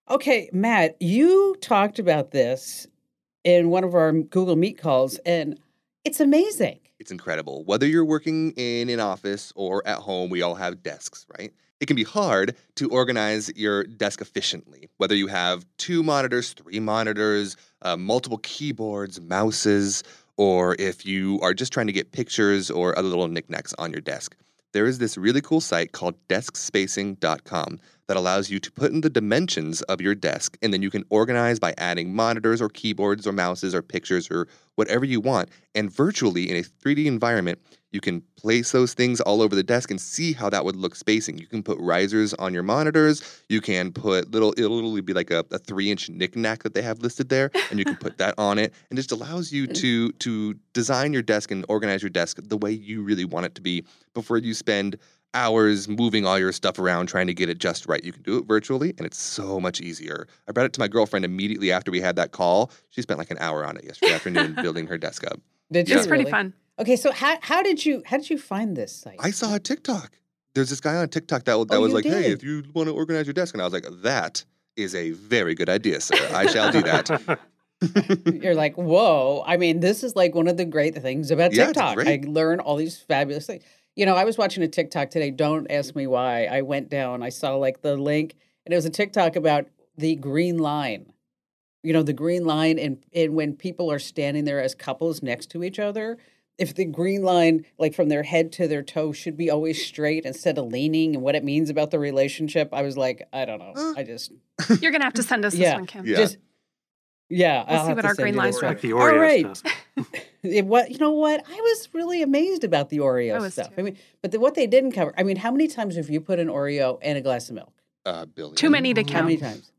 [0.08, 2.86] Okay, Matt, you talked about this
[3.46, 5.58] in one of our Google Meet calls, and
[6.04, 6.80] it's amazing.
[6.98, 7.62] It's incredible.
[7.64, 11.52] Whether you're working in an office or at home, we all have desks, right?
[11.78, 14.88] It can be hard to organize your desk efficiently.
[14.96, 20.02] Whether you have two monitors, three monitors, uh, multiple keyboards, mouses,
[20.36, 24.00] or if you are just trying to get pictures or other little knickknacks on your
[24.00, 24.34] desk.
[24.76, 29.08] There is this really cool site called deskspacing.com that allows you to put in the
[29.08, 33.32] dimensions of your desk and then you can organize by adding monitors or keyboards or
[33.32, 35.48] mouses or pictures or whatever you want.
[35.74, 37.58] And virtually in a 3D environment,
[37.96, 40.94] you can place those things all over the desk and see how that would look
[40.94, 41.38] spacing.
[41.38, 43.42] You can put risers on your monitors.
[43.48, 46.82] You can put little, it'll literally be like a, a three inch knickknack that they
[46.82, 48.74] have listed there, and you can put that on it.
[48.90, 49.74] And it just allows you mm.
[49.76, 53.54] to, to design your desk and organize your desk the way you really want it
[53.54, 53.82] to be
[54.12, 54.98] before you spend
[55.32, 58.04] hours moving all your stuff around trying to get it just right.
[58.04, 60.28] You can do it virtually, and it's so much easier.
[60.46, 62.70] I brought it to my girlfriend immediately after we had that call.
[62.90, 65.40] She spent like an hour on it yesterday afternoon building her desk up.
[65.72, 65.96] Did you?
[65.96, 66.30] It's pretty really?
[66.30, 66.54] fun.
[66.78, 69.16] Okay, so how how did you how did you find this site?
[69.18, 70.18] I saw a TikTok.
[70.54, 72.88] There's this guy on TikTok that, that Oh, was you like, "Hey, if you want
[72.88, 74.44] to organize your desk," and I was like, "That
[74.76, 76.16] is a very good idea, sir.
[76.32, 77.38] I shall do that."
[78.42, 79.42] You're like, whoa.
[79.46, 82.06] I mean, this is like one of the great things about Yeah, it's TikTok.
[82.06, 83.64] I learn all these fabulous things.
[83.94, 85.30] You know, I was watching a TikTok today.
[85.30, 86.46] Don't ask me why.
[86.46, 88.34] I went down, I saw like the link,
[88.64, 91.12] and it was a TikTok about the green line.
[91.82, 95.50] You know, the green line, and, and when people are standing there as couples next
[95.50, 96.18] to each other,
[96.58, 100.24] if the green line, like from their head to their toe, should be always straight
[100.24, 103.58] instead of leaning, and what it means about the relationship, I was like, I don't
[103.58, 103.72] know.
[103.76, 103.94] Huh.
[103.96, 104.32] I just,
[104.80, 106.06] You're gonna have to send us this one, Kim.
[106.06, 106.16] Yeah.
[106.16, 106.38] just,
[107.28, 107.64] yeah.
[107.68, 108.66] We'll I'll see what our green you lines this are.
[108.66, 108.74] one.
[108.74, 109.62] like the All Oreo right.
[110.42, 111.10] It, what you know?
[111.10, 113.68] What I was really amazed about the Oreo I stuff.
[113.68, 113.74] too.
[113.78, 115.12] I mean, but the, what they didn't cover.
[115.18, 117.72] I mean, how many times have you put an Oreo and a glass of milk?
[118.04, 118.54] Uh, Billy.
[118.54, 119.24] Too many to How How count.
[119.26, 119.72] many times?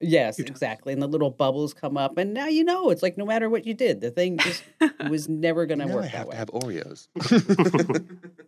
[0.00, 0.92] Yes, exactly.
[0.92, 3.66] And the little bubbles come up, and now you know it's like no matter what
[3.66, 4.62] you did, the thing just
[5.08, 6.76] was never going to Now I work have that to way.
[6.76, 7.08] have Oreos.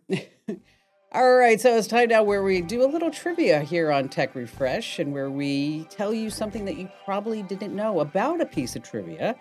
[1.13, 4.33] All right, so it's time now where we do a little trivia here on Tech
[4.33, 8.77] Refresh, and where we tell you something that you probably didn't know about a piece
[8.77, 9.35] of trivia.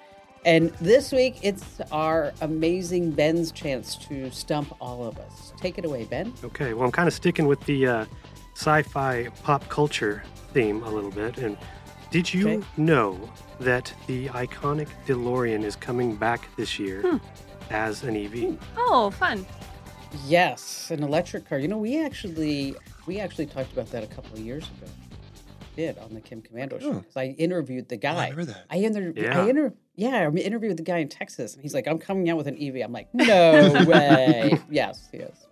[0.45, 5.53] And this week, it's our amazing Ben's chance to stump all of us.
[5.59, 6.33] Take it away, Ben.
[6.43, 8.05] Okay, well, I'm kind of sticking with the uh,
[8.55, 11.39] sci-fi pop culture theme a little bit.
[11.39, 11.57] And
[12.11, 12.67] did you Okay.
[12.77, 13.19] know
[13.61, 17.17] that the iconic DeLorean is coming back this year Hmm.
[17.71, 18.59] as an EV?
[18.77, 19.47] Oh, fun.
[20.27, 21.59] Yes, an electric car.
[21.59, 22.75] You know, we actually
[23.07, 24.91] we actually talked about that a couple of years ago.
[25.77, 26.95] Did on the Kim Komando show Oh.
[26.95, 28.29] because I interviewed the Oh, I guy.
[28.31, 28.65] remember that.
[28.71, 29.41] I inter- Yeah.
[29.45, 32.37] I inter- yeah, I interviewed the guy in Texas, and he's like, "I'm coming out
[32.37, 35.47] with an EV." I'm like, "No way!" yes, yes.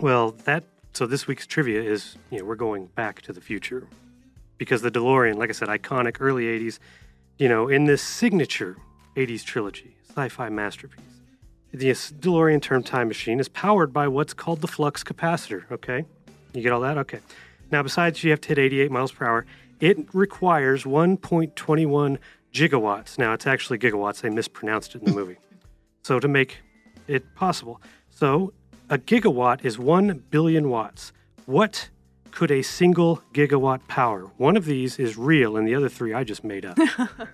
[0.00, 3.86] Well, that so this week's trivia is you know we're going back to the future
[4.58, 6.78] because the DeLorean, like I said, iconic early '80s,
[7.38, 8.76] you know, in this signature
[9.16, 11.00] '80s trilogy, sci-fi masterpiece.
[11.72, 15.70] The DeLorean term time machine is powered by what's called the flux capacitor.
[15.70, 16.04] Okay,
[16.52, 16.98] you get all that?
[16.98, 17.20] Okay.
[17.70, 19.46] Now, besides you have to hit 88 miles per hour,
[19.80, 22.18] it requires 1.21
[22.52, 23.18] gigawatts.
[23.18, 24.20] Now, it's actually gigawatts.
[24.20, 25.36] They mispronounced it in the movie.
[26.02, 26.58] So to make
[27.08, 28.52] it possible, so
[28.88, 31.12] a gigawatt is 1 billion watts.
[31.46, 31.88] What
[32.34, 34.30] could a single gigawatt power?
[34.36, 36.76] One of these is real, and the other three I just made up.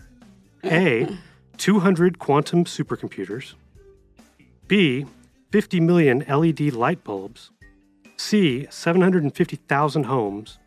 [0.64, 1.08] A,
[1.56, 3.54] 200 quantum supercomputers.
[4.68, 5.06] B,
[5.52, 7.50] 50 million LED light bulbs.
[8.16, 10.58] C, 750,000 homes.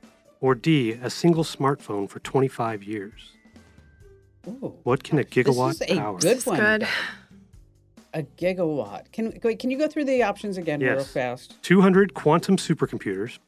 [0.41, 3.31] Or D, a single smartphone for 25 years.
[4.47, 6.17] Ooh, What can a gigawatt this is a power?
[6.19, 6.57] good It's one.
[6.59, 6.87] good.
[8.13, 9.11] A gigawatt.
[9.13, 9.57] Can wait?
[9.59, 11.13] Can you go through the options again real Yes.
[11.13, 11.55] fast?
[11.63, 13.39] 200 quantum supercomputers,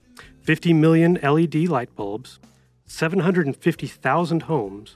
[0.46, 2.40] 50 million LED light bulbs,
[2.86, 4.96] 750,000 homes,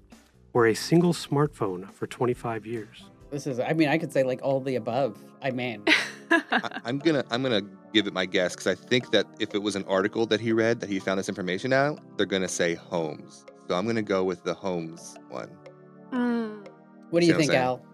[0.54, 3.06] or a single smartphone for 25 years.
[3.32, 3.60] This is.
[3.60, 5.18] I mean, I could say like all the above.
[5.42, 5.84] I mean,
[6.32, 7.62] I, I'm gonna I'm gonna
[7.94, 10.52] give it my guess because I think that if it was an article that he
[10.52, 13.46] read that he found this information out, they're gonna say homes.
[13.68, 15.50] So I'm gonna go with the homes one.
[16.12, 16.68] Mm.
[17.10, 17.54] What do See you what I'm think.
[17.54, 17.86] Al?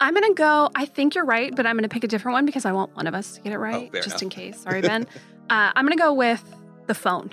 [0.00, 0.70] I'm gonna go.
[0.74, 3.06] I think you're right, but I'm gonna pick a different one because I want one
[3.06, 4.22] of us to get it right, Oh, just enough.
[4.22, 4.60] in case.
[4.60, 5.06] Sorry, Ben.
[5.50, 6.42] uh, I'm gonna go with
[6.86, 7.30] the phone.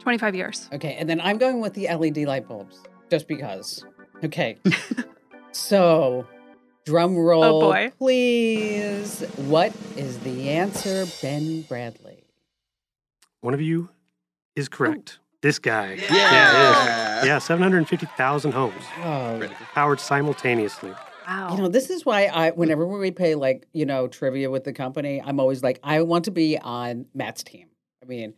[0.00, 0.68] 25 years.
[0.72, 3.84] Okay, and then I'm going with the LED light bulbs, just because.
[4.24, 4.56] Okay.
[5.52, 6.26] so,
[6.84, 7.92] drum roll, Oh, boy.
[7.98, 9.20] please.
[9.36, 12.22] What is the answer, Ben Bradley?
[13.40, 13.88] One of you
[14.54, 15.18] is correct.
[15.42, 15.94] This guy.
[15.94, 16.12] Yeah.
[16.14, 17.26] Yeah, it is.
[17.26, 20.92] Yeah, 750,000 homes Oh, powered simultaneously.
[21.26, 21.56] Wow.
[21.56, 24.72] you know, this is why I, whenever we play like you know trivia with the
[24.72, 27.66] company, I'm always like, I want to be on Matt's team.
[28.02, 28.34] I mean,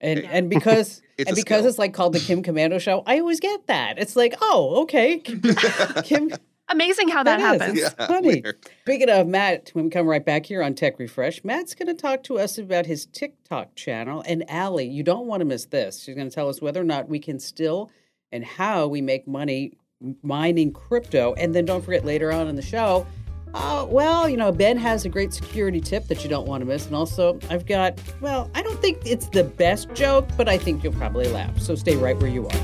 [0.00, 0.28] and Yeah.
[0.32, 1.68] and because It's and because skill.
[1.68, 3.98] it's like called the Kim Komando Show, I always get that.
[3.98, 6.30] It's like, oh, okay, Kim.
[6.70, 7.60] Amazing how that, That is.
[7.60, 7.80] happens.
[7.82, 8.40] It's funny.
[8.40, 8.56] weird.
[8.82, 11.94] Speaking of Matt, when we come right back here on Tech Refresh, Matt's going to
[11.94, 14.24] talk to us about his TikTok channel.
[14.26, 16.02] And Allie, you don't want to miss this.
[16.02, 17.90] She's going to tell us whether or not we can still
[18.32, 19.74] and how we make money
[20.22, 21.34] mining crypto.
[21.34, 23.06] And then don't forget later on in the show,
[23.54, 26.66] uh, well, you know, Ben has a great security tip that you don't want to
[26.66, 26.86] miss.
[26.86, 30.82] And also, I've got, well, I don't think it's the best joke, but I think
[30.82, 31.58] you'll probably laugh.
[31.60, 32.60] So stay right where you are.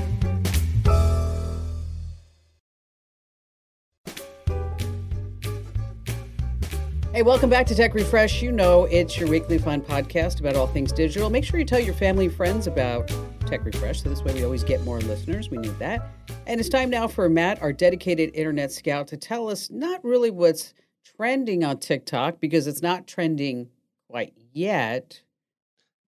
[7.13, 8.41] Hey, welcome back to Tech Refresh.
[8.41, 11.29] You know it's your weekly fun podcast about all things digital.
[11.29, 13.11] Make sure you tell your family and friends about
[13.51, 15.49] Tech Refresh, so this way we always get more listeners.
[15.49, 16.09] We need that.
[16.47, 20.31] And it's time now for Matt, our dedicated internet scout, to tell us not really
[20.31, 20.73] what's
[21.17, 23.67] trending on TikTok because it's not trending
[24.09, 25.21] quite yet,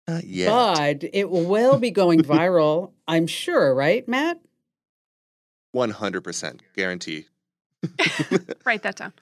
[0.07, 0.49] Not yet.
[1.01, 4.39] but it will be going viral, I'm sure, right, Matt?
[5.75, 7.25] 100% guarantee.
[8.67, 9.15] Write that down.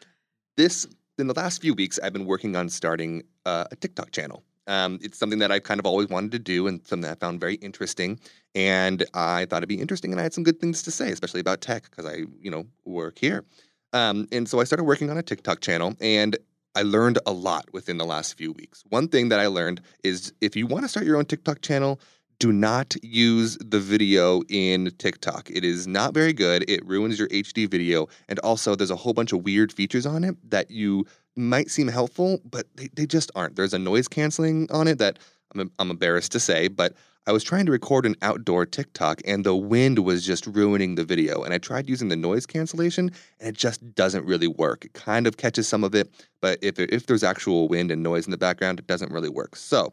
[0.57, 4.43] this in the last few weeks i've been working on starting uh, a tiktok channel
[4.69, 7.15] um, it's something that i've kind of always wanted to do and something that i
[7.15, 8.19] found very interesting
[8.55, 11.41] and i thought it'd be interesting and i had some good things to say especially
[11.41, 13.45] about tech because i you know work here
[13.93, 16.37] um, and so i started working on a tiktok channel and
[16.75, 20.33] i learned a lot within the last few weeks one thing that i learned is
[20.41, 21.99] if you want to start your own tiktok channel
[22.39, 25.51] do not use the video in TikTok.
[25.51, 26.69] It is not very good.
[26.71, 28.09] It ruins your HD video.
[28.29, 31.05] And also, there's a whole bunch of weird features on it that you
[31.39, 33.57] might seem helpful, but they, they just aren't.
[33.57, 35.19] There's a noise canceling on it that
[35.55, 36.95] I'm, I'm embarrassed to say, but
[37.27, 41.05] I was trying to record an outdoor TikTok and the wind was just ruining the
[41.05, 41.43] video.
[41.43, 44.85] And I tried using the noise cancellation and it just doesn't really work.
[44.87, 48.27] It kind of catches some of it, but if, if there's actual wind and noise
[48.27, 49.57] in the background, it doesn't really work.
[49.57, 49.93] So,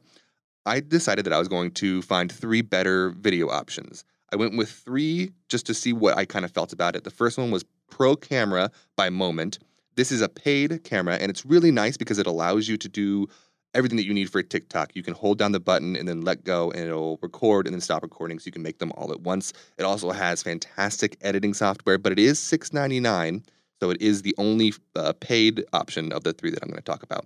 [0.65, 4.03] I decided that I was going to find three better video options.
[4.33, 7.03] I went with three just to see what I kind of felt about it.
[7.03, 9.59] The first one was Pro Camera by Moment.
[9.95, 13.27] This is a paid camera, and it's really nice because it allows you to do
[13.73, 14.95] everything that you need for a TikTok.
[14.95, 17.81] You can hold down the button and then let go, and it'll record and then
[17.81, 19.53] stop recording, so you can make them all at once.
[19.77, 23.43] It also has fantastic editing software, but it is $6.99,
[23.81, 26.83] so it is the only uh, paid option of the three that I'm going to
[26.83, 27.25] talk about.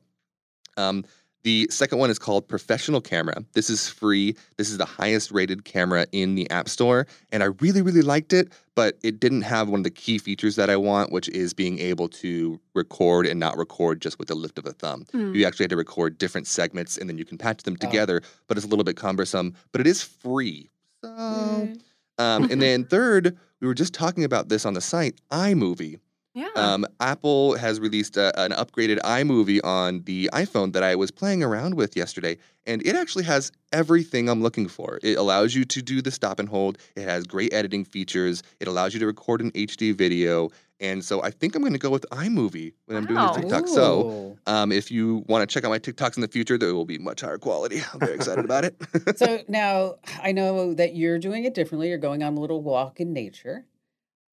[0.78, 1.06] Um,
[1.44, 3.44] the second one is called Professional Camera.
[3.54, 4.36] This is free.
[4.58, 7.08] This is the highest rated camera in the App Store.
[7.32, 10.58] And I really, really liked it, but it didn't have one of the key features
[10.58, 14.36] that I want, which is being able to record and not record just with the
[14.36, 15.06] lift of a thumb.
[15.14, 15.34] Hmm.
[15.34, 17.86] You actually had to record different segments and then you can patch them Oh.
[17.86, 19.56] together, but it's a little bit cumbersome.
[19.72, 20.70] But it is free.
[21.04, 21.80] So, Mm.
[22.18, 26.00] um, and then third, we were just talking about this on the site iMovie.
[26.40, 26.48] Yeah.
[26.56, 31.44] Um, Apple has released a, an upgraded iMovie on the iPhone that I was playing
[31.44, 35.00] around with yesterday, and it actually has everything I'm looking for.
[35.04, 36.78] It allows you to do the stop and hold.
[36.96, 38.42] It has great editing features.
[38.62, 40.50] It allows you to record an HD video,
[40.80, 43.68] and so I think I'm going to go with iMovie when I'm doing the TikTok.
[43.68, 44.38] So.
[44.48, 46.98] Um, if you want to check out my TikToks in the future, they will be
[46.98, 47.82] much higher quality.
[47.94, 48.76] I'm very excited about it.
[49.18, 51.90] so now I know that you're doing it differently.
[51.90, 53.66] You're going on a little walk in nature.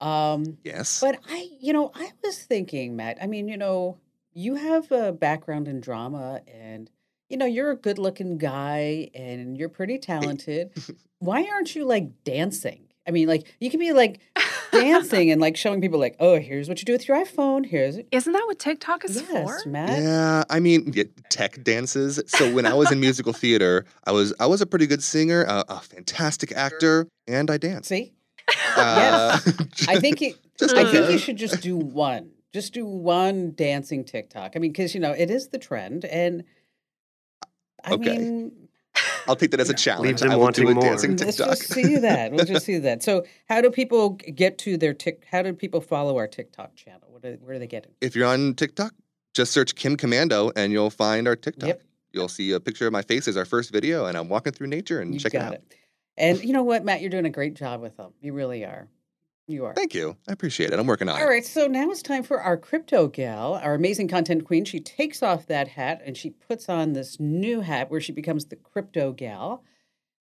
[0.01, 1.01] Um, yes.
[1.01, 3.99] but I, you know, I was thinking, Matt, I mean, you know,
[4.35, 6.91] you have a background in drama and,
[7.29, 10.71] you know, you're a good looking guy and you're pretty talented.
[11.19, 12.83] Why aren't you like dancing?
[13.09, 14.21] I mean, like, you can be like
[14.73, 17.65] dancing and like showing people, like, oh, here's what you do with your iPhone.
[17.65, 18.09] Here's it.
[18.11, 19.69] Isn't that what TikTok is Yes, for?
[19.69, 20.03] Matt.
[20.03, 22.21] Yeah, I mean, yeah, tech dances.
[22.27, 25.45] So when I was in musical theater, I was I was a pretty good singer,
[25.45, 27.89] a, a fantastic actor, and I danced.
[27.89, 28.13] See,
[28.77, 29.39] Uh,
[29.89, 32.31] I think you, just I a think you should just do one.
[32.53, 34.53] Just do one dancing TikTok.
[34.57, 36.45] I mean, because you know it is the trend, and
[37.85, 38.19] I Okay.
[38.19, 38.53] mean,
[39.29, 40.07] I'll take that as a challenge.
[40.09, 40.85] Leaves him I will do wanting a more.
[40.85, 41.59] dancing let's TikTok.
[41.59, 42.33] just see that.
[42.33, 43.03] We'll just see that.
[43.03, 45.25] So, how do people get to their Tik?
[45.31, 47.03] How do people follow our TikTok channel?
[47.09, 47.93] What do, where do they get it?
[48.01, 48.93] if you're on TikTok,
[49.35, 51.69] just search Kim Komando and you'll find our TikTok.
[51.69, 51.83] Yep.
[52.13, 54.69] You'll see a picture of my face as our first video, and I'm walking through
[54.69, 55.55] nature and You check it out.
[55.55, 55.75] it.
[56.17, 58.13] And you know what, Matt, you're doing a great job with them.
[58.21, 58.89] You really are.
[59.49, 59.75] You are.
[59.75, 60.17] Thank you.
[60.29, 60.79] I appreciate it.
[60.79, 61.23] I'm working on it.
[61.23, 61.45] All right.
[61.45, 64.65] so now it's time for our crypto gal, our amazing content queen.
[64.65, 68.47] She takes off that hat and she puts on this new hat where she becomes
[68.47, 69.63] the crypto gal.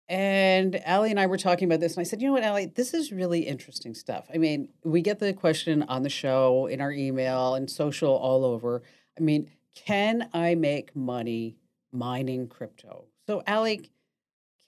[0.07, 2.65] And Allie and I were talking about this, and I said, you know what, Allie,
[2.65, 4.27] this is really interesting stuff.
[4.33, 8.43] I mean, we get the question on the show, in our email, and social all
[8.43, 8.81] over.
[9.19, 11.57] I mean, can I make money
[11.91, 13.05] mining crypto?
[13.27, 13.91] So, Allie,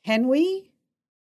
[0.05, 0.70] can we?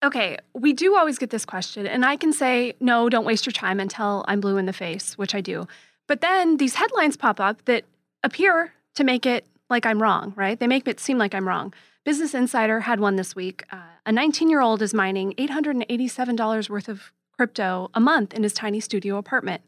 [0.05, 3.53] Okay, we do always get this question, and I can say, no, don't waste your
[3.53, 5.67] time until I'm blue in the face, which I do.
[6.07, 7.85] But then these headlines pop up that
[8.23, 10.59] appear to make it like I'm wrong, right?
[10.59, 11.73] They make it seem like I'm wrong.
[12.03, 13.63] Business Insider had one this week.
[13.71, 18.53] Uh, a 19 year old is mining $887 worth of crypto a month in his
[18.53, 19.63] tiny studio apartment.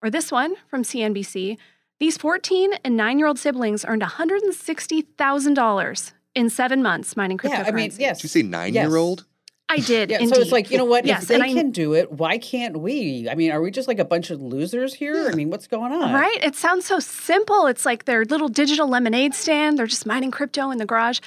[0.00, 1.58] Or this one from CNBC
[2.00, 7.50] these 14 and 9 year old siblings earned $160,000 in seven months mining cryptocurrency.
[7.50, 8.18] Yeah, I mean, yes.
[8.18, 9.24] Did you say nine year old?
[9.68, 10.10] I did.
[10.10, 10.34] Yeah, indeed.
[10.34, 11.06] so it's like, you know what?
[11.06, 13.28] Yes, if they and I- can do it, why can't we?
[13.28, 15.28] I mean, are we just like a bunch of losers here?
[15.28, 16.12] I mean, what's going on?
[16.12, 16.42] Right?
[16.44, 17.66] It sounds so simple.
[17.66, 19.78] It's like their little digital lemonade stand.
[19.78, 21.20] They're just mining crypto in the garage.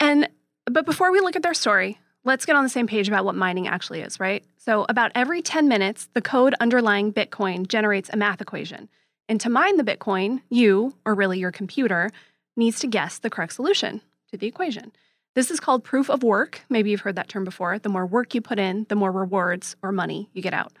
[0.00, 0.28] And
[0.66, 3.36] but before we look at their story, let's get on the same page about what
[3.36, 4.44] mining actually is, right?
[4.56, 8.88] So about every 10 minutes, the code underlying Bitcoin generates a math equation.
[9.28, 12.10] And to mine the Bitcoin, you, or really your computer,
[12.56, 14.92] needs to guess the correct solution to the equation.
[15.36, 16.62] This is called proof of work.
[16.70, 17.78] Maybe you've heard that term before.
[17.78, 20.72] The more work you put in, the more rewards or money you get out.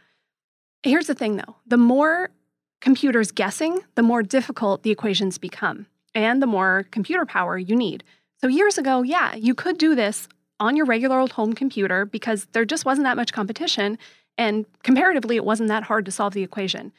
[0.82, 2.30] Here's the thing though the more
[2.80, 8.02] computers guessing, the more difficult the equations become and the more computer power you need.
[8.40, 10.26] So, years ago, yeah, you could do this
[10.58, 13.98] on your regular old home computer because there just wasn't that much competition.
[14.38, 16.92] And comparatively, it wasn't that hard to solve the equation.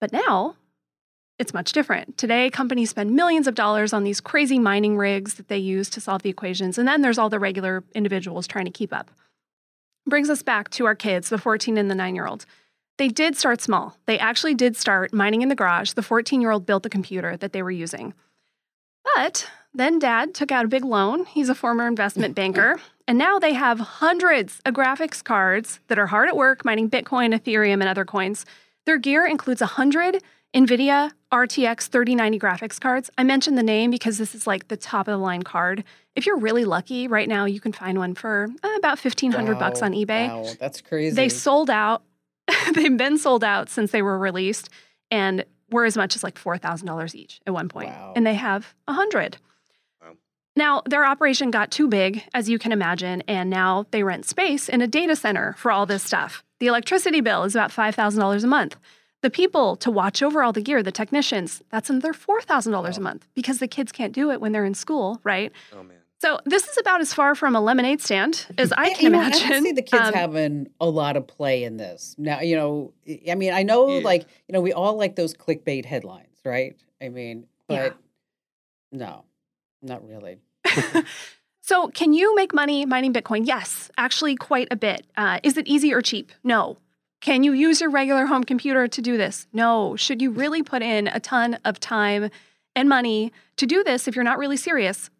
[0.00, 0.54] But now,
[1.40, 2.18] it's much different.
[2.18, 6.00] Today, companies spend millions of dollars on these crazy mining rigs that they use to
[6.00, 6.76] solve the equations.
[6.76, 9.10] And then there's all the regular individuals trying to keep up.
[10.06, 12.44] Brings us back to our kids, the 14 and the 9 year olds.
[12.98, 13.96] They did start small.
[14.04, 15.92] They actually did start mining in the garage.
[15.92, 18.12] The 14 year old built the computer that they were using.
[19.14, 21.24] But then dad took out a big loan.
[21.24, 22.78] He's a former investment banker.
[23.08, 27.36] And now they have hundreds of graphics cards that are hard at work mining Bitcoin,
[27.36, 28.46] Ethereum, and other coins.
[28.86, 30.22] Their gear includes 100
[30.54, 33.10] NVIDIA RTX 3090 graphics cards.
[33.16, 35.84] I mentioned the name because this is like the top of the line card.
[36.16, 39.80] If you're really lucky, right now you can find one for uh, about 1500 bucks
[39.80, 40.28] on eBay.
[40.28, 41.14] Wow, that's crazy.
[41.14, 42.02] They sold out.
[42.74, 44.70] They've been sold out since they were released
[45.10, 47.90] and were as much as like $4,000 each at one point.
[47.90, 48.12] Wow.
[48.16, 49.36] And they have 100.
[50.02, 50.16] Wow.
[50.56, 54.68] Now, their operation got too big, as you can imagine, and now they rent space
[54.68, 56.42] in a data center for all this stuff.
[56.58, 58.76] The electricity bill is about $5,000 a month.
[59.22, 63.26] The people to watch over all the gear, the technicians, that's another $4,000 a month
[63.34, 65.52] because the kids can't do it when they're in school, right?
[65.72, 65.98] Oh man.
[66.18, 69.20] So, this is about as far from a lemonade stand as I can you know,
[69.20, 69.46] imagine.
[69.46, 72.14] I don't see the kids Um, having a lot of play in this.
[72.18, 72.92] Now, you know,
[73.30, 74.04] I mean, I know, Yeah.
[74.04, 76.76] like, you know, we all like those clickbait headlines, right?
[77.00, 77.96] I mean, but
[78.92, 78.98] Yeah.
[78.98, 79.24] no,
[79.82, 80.38] not really.
[81.62, 83.46] So, can you make money mining Bitcoin?
[83.46, 85.06] Yes, actually, quite a bit.
[85.16, 86.32] Uh, is it easy or cheap?
[86.42, 86.78] No.
[87.20, 89.46] Can you use your regular home computer to do this?
[89.52, 89.94] No.
[89.96, 92.30] Should you really put in a ton of time
[92.74, 95.10] and money to do this if you're not really serious?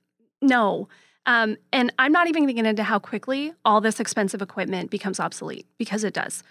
[0.40, 0.88] No.
[1.26, 4.90] Um, and I'm not even going to get into how quickly all this expensive equipment
[4.90, 6.42] becomes obsolete because it does.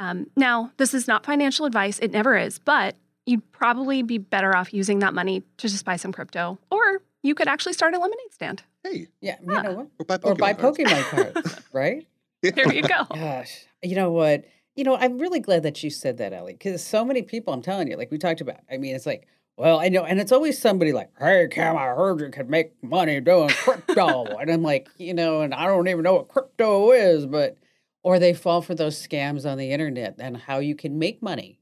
[0.00, 4.54] Um, now, this is not financial advice, it never is, but you'd probably be better
[4.54, 7.98] off using that money to just buy some crypto, or you could actually start a
[7.98, 8.62] lemonade stand.
[8.84, 9.86] Hey, Yeah, you know what?
[9.98, 10.52] or buy Pokemon Or buy.
[10.54, 12.06] Pokemon cards, right?
[12.42, 13.04] There you go.
[13.14, 14.44] Gosh, you know what?
[14.76, 17.62] You know, I'm really glad that you said that, Ellie, because so many people, I'm
[17.62, 18.58] telling you, like we talked about.
[18.70, 21.86] I mean, it's like, well, I know, and it's always somebody like, "Hey, Cam, I
[21.86, 25.88] heard you could make money doing crypto," and I'm like, you know, and I don't
[25.88, 27.56] even know what crypto is, but
[28.02, 31.58] or they fall for those scams on the internet and how you can make money,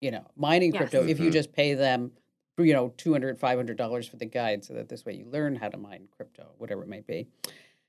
[0.00, 0.78] you know, mining Yes.
[0.90, 1.32] crypto if you Mhm.
[1.32, 2.12] just pay them,
[2.56, 5.68] you know, 200 500 dollars for the guide, so that this way you learn how
[5.68, 7.26] to mine crypto, whatever it might be.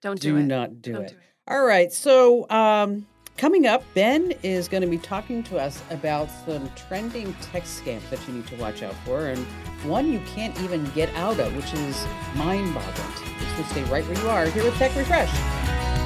[0.02, 0.44] Don't do, Do it.
[0.46, 1.10] not do Don't it.
[1.10, 1.22] do it.
[1.48, 1.94] All right.
[1.94, 3.06] So, um,
[3.38, 8.10] coming up, Ben is going to be talking to us about some trending tech scams
[8.10, 9.46] that you need to watch out for, and
[9.84, 12.06] one you can't even get out of, which is
[12.36, 13.36] mind boggling.
[13.58, 16.05] So, stay right where you are here with Tech Refresh.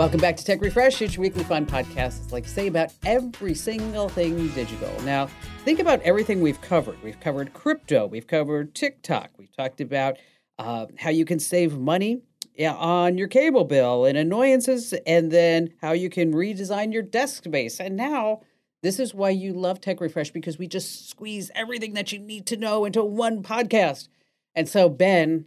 [0.00, 1.02] Welcome back to Tech Refresh.
[1.02, 2.24] Your weekly fun podcast.
[2.24, 4.90] It's like say about every single thing digital.
[5.02, 5.28] Now,
[5.66, 6.96] think about everything we've covered.
[7.02, 8.06] We've covered crypto.
[8.06, 9.32] We've covered TikTok.
[9.36, 10.16] We've talked about
[10.58, 12.22] uh, how you can save money
[12.58, 17.78] on your cable bill and annoyances, and then how you can redesign your desk space.
[17.78, 18.40] And now
[18.82, 22.46] This is why you love Tech Refresh because we just squeeze everything that you need
[22.46, 24.08] to know into one podcast.
[24.54, 25.44] And so, Ben,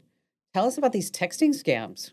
[0.53, 2.11] tell us about these texting scams.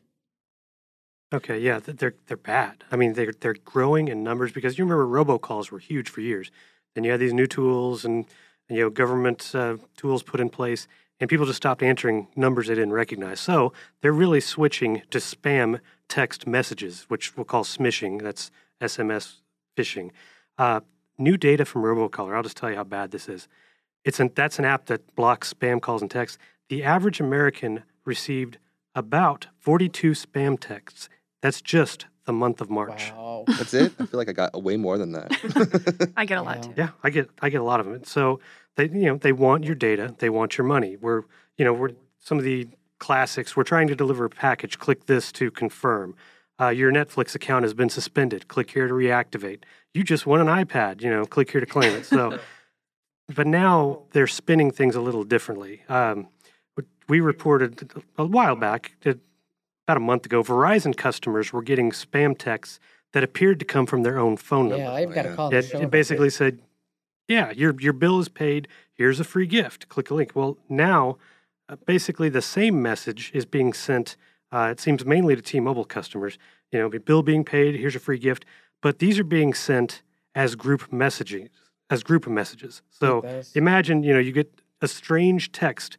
[1.32, 2.82] Okay, yeah, they're they're bad.
[2.90, 6.50] I mean, they're they're growing in numbers because you remember robocalls were huge for years.
[6.94, 8.26] Then you had these new tools and,
[8.68, 10.88] and you know government uh, tools put in place,
[11.20, 13.38] and people just stopped answering numbers they didn't recognize.
[13.38, 13.72] So
[14.02, 15.78] they're really switching to spam
[16.08, 18.22] text messages, which we'll call smishing.
[18.22, 18.50] That's
[18.80, 19.36] SMS
[19.76, 20.10] phishing.
[20.58, 20.80] Uh,
[21.16, 22.34] new data from RoboKiller.
[22.34, 23.46] I'll just tell you how bad this is.
[24.04, 26.38] It's an, that's an app that blocks spam calls and texts.
[26.70, 28.58] The average American received
[28.96, 31.08] about 42 spam texts
[31.40, 33.10] that's just the month of March.
[33.16, 33.44] Wow.
[33.48, 33.92] That's it.
[33.98, 36.12] I feel like I got way more than that.
[36.16, 36.62] I get a lot Wow.
[36.62, 36.74] too.
[36.76, 38.04] Yeah, I get I get a lot of them.
[38.04, 38.40] So
[38.76, 40.96] they you know they want your data, they want your money.
[40.96, 41.22] We're
[41.56, 42.68] you know we're some of the
[42.98, 43.56] classics.
[43.56, 44.78] We're trying to deliver a package.
[44.78, 46.14] Click this to confirm.
[46.60, 48.46] Uh, your Netflix account has been suspended.
[48.48, 49.62] Click here to reactivate.
[49.94, 51.00] You just won an iPad.
[51.00, 52.04] You know, click here to claim it.
[52.04, 52.38] So,
[53.34, 55.82] but now they're spinning things a little differently.
[55.88, 56.28] Um,
[57.08, 59.14] we reported a while back, uh,
[59.86, 62.78] about a month ago, Verizon customers were getting spam texts
[63.12, 64.84] that appeared to come from their own phone number.
[64.84, 65.34] Yeah, I've got to Yeah.
[65.36, 65.78] call the It, show.
[65.78, 66.36] it about basically this.
[66.36, 66.60] said,
[67.28, 68.68] "Yeah, your your bill is paid.
[68.94, 69.88] Here's a free gift.
[69.88, 71.18] Click a link." Well, now,
[71.68, 74.16] uh, basically, the same message is being sent.
[74.52, 76.38] Uh, it seems mainly to T-Mobile customers.
[76.72, 77.74] You know, bill being paid.
[77.76, 78.44] Here's a free gift.
[78.80, 80.02] But these are being sent
[80.34, 81.48] as group messaging,
[81.90, 82.82] as group messages.
[82.90, 83.22] So
[83.54, 85.98] imagine, you know, you get a strange text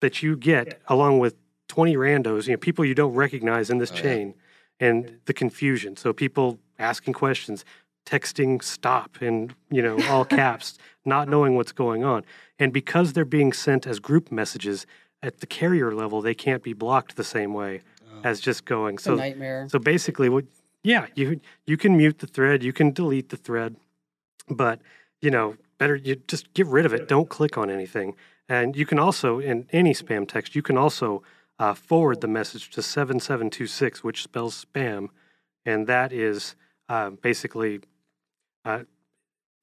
[0.00, 1.36] that you get along with
[1.70, 4.02] 20 randos, you know, people you don't recognize in this Oh, yeah.
[4.02, 4.34] chain,
[4.80, 5.96] and the confusion.
[5.96, 7.64] So people asking questions,
[8.04, 12.24] texting stop in, you know, all caps, not knowing what's going on.
[12.58, 14.86] And because they're being sent as group messages
[15.22, 17.80] at the carrier level, they can't be blocked the same way
[18.12, 18.20] Oh.
[18.24, 18.94] as just going.
[18.96, 19.68] It's a So nightmare.
[19.70, 20.44] so basically, what?
[20.82, 23.76] Yeah, you you can mute the thread, you can delete the thread,
[24.48, 24.80] but
[25.22, 27.06] you know, better you just get rid of it.
[27.06, 28.14] Don't click on anything,
[28.48, 31.22] and you can also in any spam text, you can also
[31.60, 35.08] uh, forward the message to seven seven two six, which spells spam,
[35.64, 36.56] and that is
[36.88, 37.80] uh, basically
[38.64, 38.80] uh,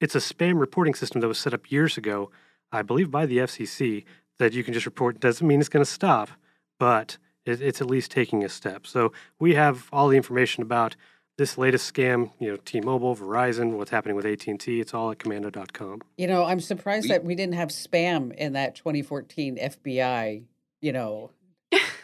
[0.00, 2.30] it's a spam reporting system that was set up years ago,
[2.72, 4.04] I believe, by the FCC.
[4.38, 6.30] That you can just report doesn't mean it's going to stop,
[6.78, 8.86] but it, it's at least taking a step.
[8.86, 10.94] So we have all the information about
[11.38, 12.30] this latest scam.
[12.38, 14.80] You know, T-Mobile, Verizon, what's happening with AT and T.
[14.80, 16.02] It's all at komando.com.
[16.16, 20.44] You know, I'm surprised We- that we didn't have spam in that 2014 FBI,
[20.80, 21.32] you know,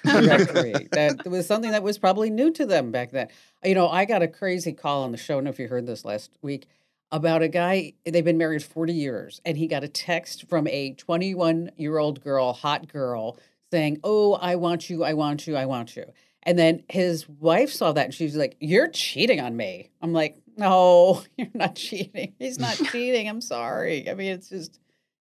[0.04, 0.88] directory.
[0.92, 3.28] that was something that was probably new to them back then.
[3.64, 5.34] You know, I got a crazy call on the show.
[5.34, 6.66] I don't know if you heard this last week
[7.10, 7.94] about a guy.
[8.04, 12.22] They've been married 40 years, and he got a text from a 21 year old
[12.22, 13.38] girl, hot girl,
[13.70, 16.04] saying, "Oh, I want you, I want you, I want you."
[16.42, 20.36] And then his wife saw that, and she's like, "You're cheating on me." I'm like,
[20.56, 22.34] "No, you're not cheating.
[22.38, 23.28] He's not cheating.
[23.28, 24.08] I'm sorry.
[24.10, 24.78] I mean, it's just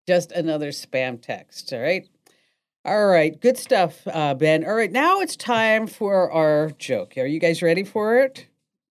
[0.07, 1.71] just another spam text.
[1.73, 2.07] All right."
[2.83, 4.65] All right, good stuff, uh, Ben.
[4.65, 7.13] All right, now it's time for our joke.
[7.17, 8.47] Are you guys ready for it?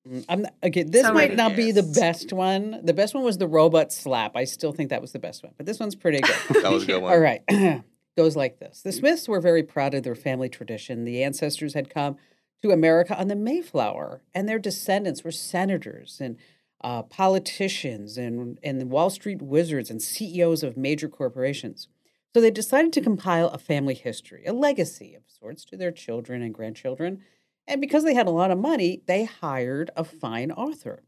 [0.08, 0.84] Mm, I'm not, okay.
[0.84, 1.34] This So might ready.
[1.34, 2.80] not be the best one.
[2.84, 4.36] The best one was the robot slap.
[4.36, 6.36] I still think that was the best one, but this one's pretty good.
[6.62, 7.12] That was a good one.
[7.12, 7.42] All right.
[8.16, 11.04] Goes like this The Smiths were very proud of their family tradition.
[11.04, 12.16] The ancestors had come
[12.62, 16.36] to America on the Mayflower, and their descendants were senators and
[16.82, 21.88] uh, politicians and, and Wall Street wizards and CEOs of major corporations.
[22.32, 26.42] So they decided to compile a family history, a legacy of sorts to their children
[26.42, 27.22] and grandchildren.
[27.66, 31.02] And because they had a lot of money, they hired a fine author.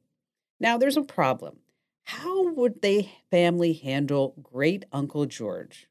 [0.58, 1.58] Now, there's a problem.
[2.04, 5.88] How would they family handle great Uncle George?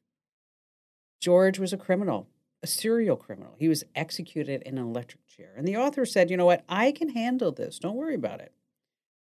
[1.20, 2.28] George was a criminal,
[2.62, 3.54] a serial criminal.
[3.58, 5.54] He was executed in an electric chair.
[5.56, 6.64] And the author said, You know what?
[6.68, 7.78] I can handle this.
[7.78, 8.52] Don't worry about it.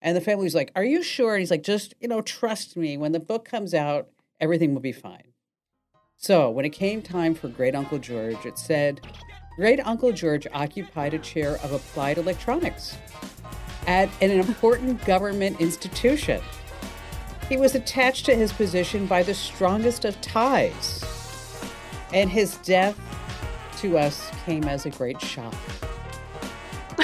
[0.02, 1.36] And the family's like, Are you sure?
[1.36, 2.98] And he's like, Just, you know, trust me.
[2.98, 5.34] When the book comes out, everything will be fine.
[6.22, 9.00] So when it came time for Great Uncle George, it said,
[9.56, 12.98] Great Uncle George occupied a chair of applied electronics
[13.88, 16.42] at an important government institution.
[17.48, 21.06] He was attached to his position by the strongest of ties,
[22.14, 23.00] and his death
[23.78, 25.56] to us came as a great shock.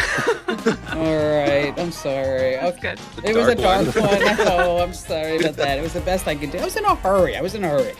[0.92, 2.58] All right, I'm sorry.
[2.58, 2.98] Okay.
[3.24, 4.04] It was a dark one.
[4.04, 4.36] one.
[4.42, 5.80] Oh, I'm sorry about that.
[5.80, 6.58] It was the best I could do.
[6.58, 7.38] I was in a hurry.
[7.38, 7.94] I was in a hurry.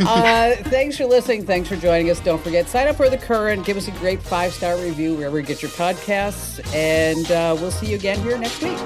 [0.00, 1.44] Uh, thanks for listening.
[1.44, 2.20] Thanks for joining us.
[2.20, 3.64] Don't forget, sign up for The Current.
[3.64, 6.64] Give us a great five star review wherever you get your podcasts.
[6.74, 8.78] And uh, we'll see you again here next week.